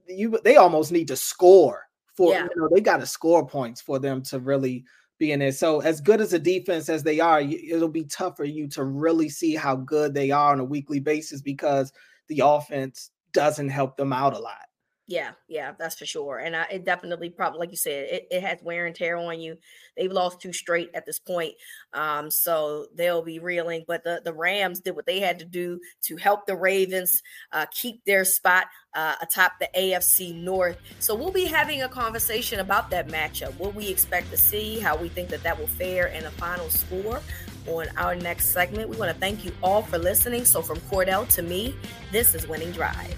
you 0.08 0.40
they 0.44 0.56
almost 0.56 0.92
need 0.92 1.08
to 1.08 1.16
score 1.16 1.88
for 2.16 2.32
Yeah. 2.34 2.44
you 2.44 2.62
know 2.62 2.70
they 2.72 2.82
got 2.82 2.98
to 2.98 3.06
score 3.06 3.46
points 3.48 3.82
for 3.82 3.98
them 3.98 4.22
to 4.24 4.40
really 4.40 4.84
be 5.20 5.32
in 5.34 5.42
it. 5.42 5.54
So 5.54 5.82
as 5.82 6.02
good 6.02 6.22
as 6.22 6.34
a 6.34 6.40
defense 6.40 6.90
as 6.90 7.04
they 7.04 7.20
are, 7.20 7.42
it'll 7.42 7.90
be 7.90 8.06
tough 8.06 8.38
for 8.38 8.46
you 8.46 8.68
to 8.70 8.84
really 8.84 9.30
see 9.30 9.54
how 9.54 9.76
good 9.76 10.14
they 10.14 10.32
are 10.32 10.54
on 10.54 10.60
a 10.60 10.66
weekly 10.66 11.00
basis 11.00 11.42
because 11.42 11.92
the 12.30 12.42
offense 12.44 13.12
doesn't 13.34 13.70
help 13.70 13.98
them 13.98 14.14
out 14.14 14.34
a 14.34 14.40
lot. 14.40 14.69
Yeah, 15.10 15.32
yeah, 15.48 15.72
that's 15.80 15.96
for 15.96 16.06
sure. 16.06 16.38
And 16.38 16.56
I, 16.56 16.66
it 16.66 16.86
definitely 16.86 17.32
probably, 17.32 17.58
like 17.58 17.72
you 17.72 17.78
said, 17.78 18.08
it, 18.12 18.28
it 18.30 18.44
has 18.44 18.60
wear 18.62 18.86
and 18.86 18.96
tear 18.96 19.18
on 19.18 19.40
you. 19.40 19.58
They've 19.98 20.12
lost 20.12 20.40
two 20.40 20.54
straight 20.54 20.92
at 20.94 21.08
this 21.08 21.18
point, 21.18 21.56
um, 21.94 22.30
so 22.30 22.86
they'll 22.94 23.24
be 23.24 23.40
reeling. 23.40 23.86
But 23.88 24.04
the 24.04 24.22
the 24.24 24.32
Rams 24.32 24.82
did 24.82 24.96
what 24.96 25.08
they 25.08 25.20
had 25.20 25.40
to 25.40 25.46
do 25.46 25.80
to 26.04 26.16
help 26.18 26.46
the 26.46 26.56
Ravens 26.56 27.24
uh, 27.52 27.66
keep 27.72 28.06
their 28.06 28.24
spot 28.24 28.68
uh, 28.94 29.16
atop 29.20 29.54
the 29.60 29.68
AFC 29.76 30.36
North. 30.36 30.78
So 31.00 31.16
we'll 31.16 31.32
be 31.32 31.46
having 31.46 31.82
a 31.82 31.90
conversation 31.90 32.60
about 32.60 32.92
that 32.92 33.08
matchup, 33.08 33.58
what 33.58 33.74
we 33.74 33.88
expect 33.88 34.30
to 34.30 34.38
see, 34.38 34.78
how 34.78 34.96
we 34.96 35.10
think 35.10 35.30
that 35.30 35.42
that 35.42 35.58
will 35.58 35.66
fare, 35.66 36.14
and 36.14 36.28
a 36.28 36.32
final 36.32 36.70
score 36.70 37.20
on 37.66 37.88
our 37.98 38.14
next 38.14 38.50
segment. 38.50 38.90
We 38.90 38.98
want 38.98 39.12
to 39.12 39.20
thank 39.20 39.44
you 39.44 39.54
all 39.64 39.82
for 39.82 39.98
listening. 39.98 40.46
So 40.46 40.62
from 40.62 40.78
Cordell 40.82 41.28
to 41.30 41.42
me, 41.42 41.74
this 42.12 42.36
is 42.36 42.48
Winning 42.48 42.72
Drive. 42.74 43.18